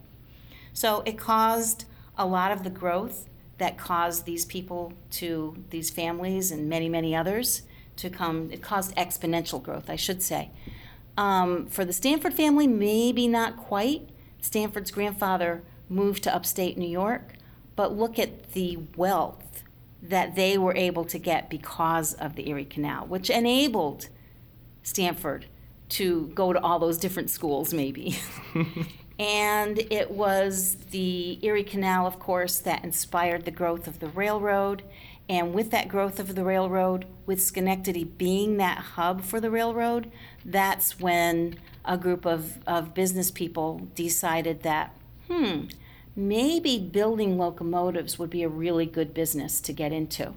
So 0.72 1.02
it 1.04 1.18
caused 1.18 1.84
a 2.18 2.26
lot 2.26 2.52
of 2.52 2.64
the 2.64 2.70
growth 2.70 3.28
that 3.58 3.78
caused 3.78 4.24
these 4.24 4.44
people 4.44 4.92
to, 5.10 5.56
these 5.70 5.90
families 5.90 6.50
and 6.50 6.68
many, 6.68 6.88
many 6.88 7.14
others 7.14 7.62
to 7.96 8.10
come, 8.10 8.50
it 8.52 8.62
caused 8.62 8.94
exponential 8.96 9.62
growth, 9.62 9.88
I 9.88 9.96
should 9.96 10.22
say. 10.22 10.50
Um, 11.16 11.66
for 11.66 11.84
the 11.84 11.92
Stanford 11.92 12.34
family, 12.34 12.66
maybe 12.66 13.26
not 13.26 13.56
quite. 13.56 14.08
Stanford's 14.40 14.90
grandfather 14.90 15.62
moved 15.88 16.22
to 16.24 16.34
upstate 16.34 16.78
New 16.78 16.88
York, 16.88 17.34
but 17.74 17.96
look 17.96 18.18
at 18.18 18.52
the 18.52 18.78
wealth 18.96 19.64
that 20.00 20.36
they 20.36 20.56
were 20.56 20.76
able 20.76 21.04
to 21.04 21.18
get 21.18 21.50
because 21.50 22.14
of 22.14 22.36
the 22.36 22.48
Erie 22.48 22.64
Canal, 22.64 23.06
which 23.06 23.30
enabled 23.30 24.08
Stanford 24.84 25.46
to 25.88 26.28
go 26.34 26.52
to 26.52 26.60
all 26.60 26.78
those 26.78 26.98
different 26.98 27.30
schools, 27.30 27.74
maybe. 27.74 28.16
and 29.18 29.78
it 29.90 30.10
was 30.10 30.76
the 30.90 31.38
Erie 31.44 31.64
Canal, 31.64 32.06
of 32.06 32.18
course, 32.18 32.58
that 32.60 32.84
inspired 32.84 33.44
the 33.44 33.50
growth 33.50 33.88
of 33.88 33.98
the 33.98 34.08
railroad. 34.08 34.82
And 35.28 35.52
with 35.52 35.70
that 35.72 35.88
growth 35.88 36.20
of 36.20 36.34
the 36.34 36.44
railroad, 36.44 37.04
with 37.26 37.42
Schenectady 37.42 38.04
being 38.04 38.56
that 38.58 38.78
hub 38.78 39.22
for 39.22 39.40
the 39.40 39.50
railroad, 39.50 40.10
that's 40.44 41.00
when 41.00 41.56
a 41.84 41.98
group 41.98 42.24
of, 42.24 42.58
of 42.66 42.94
business 42.94 43.30
people 43.30 43.88
decided 43.94 44.62
that, 44.62 44.94
hmm, 45.26 45.64
maybe 46.14 46.78
building 46.78 47.36
locomotives 47.36 48.18
would 48.18 48.30
be 48.30 48.42
a 48.42 48.48
really 48.48 48.86
good 48.86 49.12
business 49.12 49.60
to 49.60 49.72
get 49.72 49.92
into. 49.92 50.32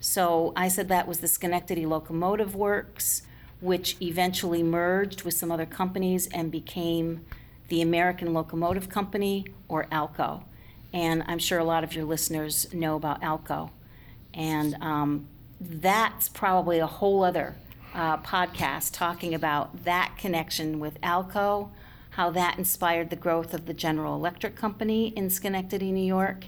So 0.00 0.52
I 0.54 0.68
said 0.68 0.88
that 0.88 1.08
was 1.08 1.18
the 1.18 1.28
Schenectady 1.28 1.84
Locomotive 1.84 2.54
Works, 2.54 3.22
which 3.60 3.96
eventually 4.00 4.62
merged 4.62 5.22
with 5.22 5.34
some 5.34 5.50
other 5.50 5.66
companies 5.66 6.28
and 6.28 6.50
became 6.50 7.24
the 7.68 7.80
American 7.80 8.32
Locomotive 8.32 8.88
Company, 8.88 9.46
or 9.68 9.84
ALCO. 9.86 10.44
And 10.92 11.24
I'm 11.26 11.38
sure 11.38 11.58
a 11.58 11.64
lot 11.64 11.84
of 11.84 11.94
your 11.94 12.04
listeners 12.04 12.72
know 12.72 12.96
about 12.96 13.20
ALCO. 13.22 13.70
And 14.32 14.76
um, 14.80 15.28
that's 15.60 16.28
probably 16.28 16.78
a 16.78 16.86
whole 16.86 17.24
other 17.24 17.56
uh, 17.94 18.18
podcast 18.18 18.92
talking 18.92 19.34
about 19.34 19.84
that 19.84 20.14
connection 20.18 20.80
with 20.80 21.00
ALCO, 21.00 21.70
how 22.10 22.30
that 22.30 22.58
inspired 22.58 23.10
the 23.10 23.16
growth 23.16 23.54
of 23.54 23.66
the 23.66 23.74
General 23.74 24.14
Electric 24.14 24.56
Company 24.56 25.08
in 25.08 25.30
Schenectady, 25.30 25.90
New 25.90 26.04
York. 26.04 26.46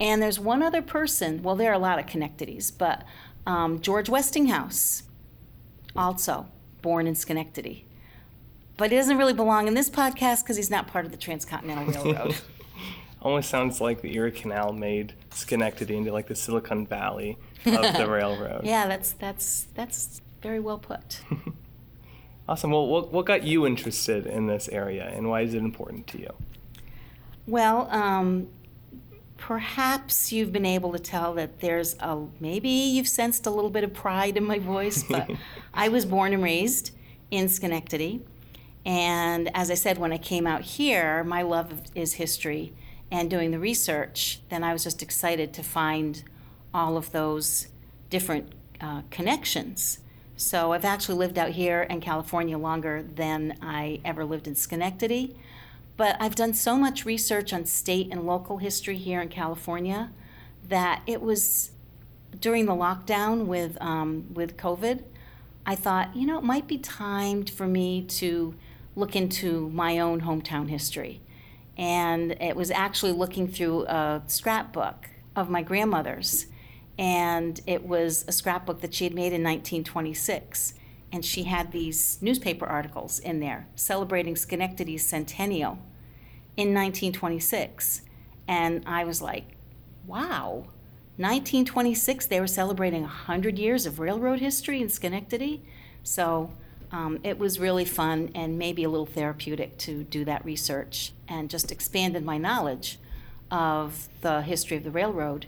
And 0.00 0.22
there's 0.22 0.40
one 0.40 0.62
other 0.62 0.82
person, 0.82 1.42
well, 1.42 1.56
there 1.56 1.70
are 1.70 1.74
a 1.74 1.78
lot 1.78 1.98
of 1.98 2.06
Connectedys, 2.06 2.72
but 2.76 3.04
um, 3.46 3.80
George 3.80 4.08
Westinghouse, 4.08 5.04
also 5.94 6.46
born 6.82 7.06
in 7.06 7.14
Schenectady. 7.14 7.86
But 8.76 8.90
he 8.90 8.96
doesn't 8.96 9.16
really 9.18 9.32
belong 9.32 9.68
in 9.68 9.74
this 9.74 9.88
podcast 9.88 10.42
because 10.42 10.56
he's 10.56 10.70
not 10.70 10.86
part 10.86 11.04
of 11.04 11.12
the 11.12 11.16
Transcontinental 11.18 11.86
Railroad. 12.04 12.36
Almost 13.22 13.48
sounds 13.48 13.80
like 13.80 14.02
the 14.02 14.14
Erie 14.16 14.32
Canal 14.32 14.72
made 14.72 15.14
Schenectady 15.30 15.96
into 15.96 16.12
like 16.12 16.26
the 16.26 16.34
Silicon 16.34 16.86
Valley 16.86 17.38
of 17.64 17.96
the 17.96 18.06
railroad. 18.10 18.64
yeah, 18.64 18.86
that's 18.86 19.12
that's 19.12 19.68
that's 19.74 20.20
very 20.42 20.60
well 20.60 20.78
put. 20.78 21.20
Awesome. 22.46 22.72
Well, 22.72 22.86
what, 22.86 23.10
what 23.10 23.24
got 23.24 23.42
you 23.44 23.66
interested 23.66 24.26
in 24.26 24.46
this 24.48 24.68
area 24.68 25.10
and 25.14 25.30
why 25.30 25.40
is 25.40 25.54
it 25.54 25.58
important 25.58 26.06
to 26.08 26.20
you? 26.20 26.28
Well, 27.46 27.88
um, 27.90 28.48
perhaps 29.38 30.30
you've 30.30 30.52
been 30.52 30.66
able 30.66 30.92
to 30.92 30.98
tell 30.98 31.32
that 31.34 31.60
there's 31.60 31.96
a 32.00 32.26
maybe 32.40 32.68
you've 32.68 33.08
sensed 33.08 33.46
a 33.46 33.50
little 33.50 33.70
bit 33.70 33.82
of 33.82 33.94
pride 33.94 34.36
in 34.36 34.44
my 34.44 34.58
voice, 34.58 35.02
but 35.04 35.30
I 35.72 35.88
was 35.88 36.04
born 36.04 36.34
and 36.34 36.42
raised 36.42 36.90
in 37.30 37.48
Schenectady. 37.48 38.20
And 38.84 39.54
as 39.56 39.70
I 39.70 39.74
said, 39.74 39.98
when 39.98 40.12
I 40.12 40.18
came 40.18 40.46
out 40.46 40.62
here, 40.62 41.24
my 41.24 41.42
love 41.42 41.80
is 41.94 42.14
history 42.14 42.74
and 43.10 43.30
doing 43.30 43.50
the 43.50 43.58
research. 43.58 44.40
Then 44.50 44.62
I 44.62 44.72
was 44.72 44.84
just 44.84 45.02
excited 45.02 45.52
to 45.54 45.62
find 45.62 46.22
all 46.72 46.96
of 46.96 47.12
those 47.12 47.68
different 48.10 48.52
uh, 48.80 49.02
connections 49.10 50.00
so 50.36 50.72
I've 50.72 50.84
actually 50.84 51.16
lived 51.16 51.38
out 51.38 51.50
here 51.50 51.82
in 51.82 52.00
California 52.00 52.58
longer 52.58 53.02
than 53.02 53.56
I 53.62 54.00
ever 54.04 54.24
lived 54.24 54.48
in 54.48 54.54
Schenectady. 54.54 55.36
But 55.96 56.16
I've 56.18 56.34
done 56.34 56.54
so 56.54 56.76
much 56.76 57.04
research 57.04 57.52
on 57.52 57.66
state 57.66 58.08
and 58.10 58.26
local 58.26 58.58
history 58.58 58.96
here 58.96 59.20
in 59.20 59.28
California 59.28 60.10
that 60.68 61.02
it 61.06 61.20
was 61.20 61.70
during 62.40 62.66
the 62.66 62.72
lockdown 62.72 63.46
with 63.46 63.80
um, 63.80 64.26
with 64.34 64.56
COVID. 64.56 65.04
I 65.64 65.76
thought, 65.76 66.16
you 66.16 66.26
know, 66.26 66.38
it 66.38 66.44
might 66.44 66.66
be 66.66 66.78
time 66.78 67.44
for 67.44 67.66
me 67.66 68.02
to 68.02 68.54
look 68.96 69.16
into 69.16 69.68
my 69.70 69.98
own 69.98 70.22
hometown 70.22 70.68
history. 70.68 71.20
And 71.76 72.32
it 72.40 72.54
was 72.54 72.70
actually 72.70 73.12
looking 73.12 73.48
through 73.48 73.86
a 73.86 74.22
scrapbook 74.26 75.10
of 75.34 75.50
my 75.50 75.62
grandmother's 75.62 76.46
and 76.98 77.60
it 77.66 77.86
was 77.86 78.24
a 78.28 78.32
scrapbook 78.32 78.80
that 78.80 78.94
she 78.94 79.04
had 79.04 79.14
made 79.14 79.32
in 79.32 79.42
1926. 79.42 80.74
And 81.12 81.24
she 81.24 81.44
had 81.44 81.72
these 81.72 82.18
newspaper 82.20 82.66
articles 82.66 83.18
in 83.18 83.40
there 83.40 83.68
celebrating 83.76 84.36
Schenectady's 84.36 85.06
centennial 85.06 85.78
in 86.56 86.74
1926. 86.74 88.02
And 88.48 88.82
I 88.86 89.04
was 89.04 89.22
like, 89.22 89.56
wow, 90.06 90.66
1926, 91.16 92.26
they 92.26 92.40
were 92.40 92.46
celebrating 92.46 93.02
100 93.02 93.58
years 93.58 93.86
of 93.86 94.00
railroad 94.00 94.40
history 94.40 94.80
in 94.80 94.88
Schenectady. 94.88 95.64
So 96.02 96.52
um, 96.94 97.18
it 97.24 97.40
was 97.40 97.58
really 97.58 97.84
fun 97.84 98.30
and 98.36 98.56
maybe 98.56 98.84
a 98.84 98.88
little 98.88 99.04
therapeutic 99.04 99.76
to 99.78 100.04
do 100.04 100.24
that 100.24 100.44
research 100.44 101.12
and 101.26 101.50
just 101.50 101.72
expanded 101.72 102.24
my 102.24 102.38
knowledge 102.38 103.00
of 103.50 104.08
the 104.20 104.42
history 104.42 104.76
of 104.76 104.84
the 104.84 104.92
railroad 104.92 105.46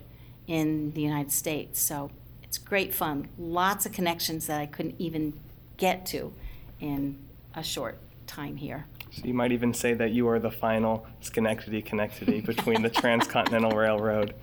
in 0.49 0.90
the 0.94 1.01
United 1.01 1.30
States. 1.30 1.78
So 1.78 2.11
it's 2.42 2.59
great 2.59 2.92
fun. 2.92 3.28
Lots 3.38 3.86
of 3.86 3.92
connections 3.92 4.49
that 4.49 4.61
I 4.61 4.66
couldn't 4.66 4.97
even 4.99 5.34
get 5.76 6.05
to 6.07 6.32
in 6.80 7.16
a 7.55 7.62
short 7.62 7.99
time 8.26 8.57
here. 8.57 8.86
So 9.12 9.22
you 9.24 9.32
might 9.34 9.53
even 9.53 9.72
say 9.72 9.94
that 9.94 10.11
you 10.11 10.28
are 10.28 10.40
the 10.40 10.51
final 10.51 11.07
Schenectady 11.20 11.80
connectivity 11.80 12.44
between 12.53 12.82
the 12.82 12.90
Transcontinental 12.90 13.70
Railroad 13.70 14.34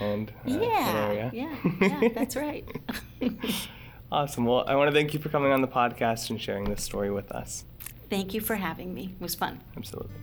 and 0.00 0.32
uh, 0.44 0.58
Yeah, 0.58 1.06
area. 1.06 1.30
yeah, 1.32 1.56
yeah, 1.80 2.08
that's 2.12 2.34
right. 2.34 2.66
Awesome. 4.10 4.46
Well, 4.46 4.64
I 4.66 4.74
want 4.74 4.88
to 4.88 4.94
thank 4.94 5.12
you 5.12 5.20
for 5.20 5.28
coming 5.28 5.52
on 5.52 5.60
the 5.60 5.68
podcast 5.68 6.30
and 6.30 6.40
sharing 6.40 6.64
this 6.64 6.82
story 6.82 7.10
with 7.10 7.30
us. 7.30 7.64
Thank 8.08 8.32
you 8.32 8.40
for 8.40 8.56
having 8.56 8.94
me. 8.94 9.14
It 9.20 9.22
was 9.22 9.34
fun. 9.34 9.60
Absolutely. 9.76 10.14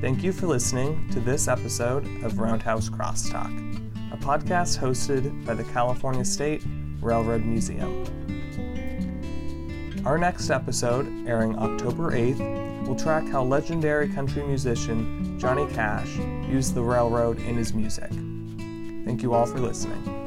Thank 0.00 0.22
you 0.24 0.32
for 0.32 0.46
listening 0.46 1.08
to 1.10 1.20
this 1.20 1.46
episode 1.46 2.06
of 2.24 2.38
Roundhouse 2.38 2.88
Crosstalk, 2.88 3.52
a 4.12 4.16
podcast 4.16 4.78
hosted 4.78 5.44
by 5.44 5.54
the 5.54 5.64
California 5.64 6.24
State 6.24 6.64
Railroad 7.00 7.44
Museum. 7.44 8.06
Our 10.06 10.16
next 10.16 10.48
episode, 10.48 11.06
airing 11.28 11.58
October 11.58 12.12
8th, 12.12 12.40
will 12.90 12.96
track 12.96 13.28
how 13.28 13.40
legendary 13.40 14.08
country 14.08 14.42
musician 14.42 15.38
Johnny 15.38 15.64
Cash 15.74 16.08
used 16.48 16.74
the 16.74 16.82
railroad 16.82 17.38
in 17.38 17.56
his 17.56 17.72
music. 17.72 18.10
Thank 19.04 19.22
you 19.22 19.32
all 19.32 19.46
for 19.46 19.60
listening. 19.60 20.19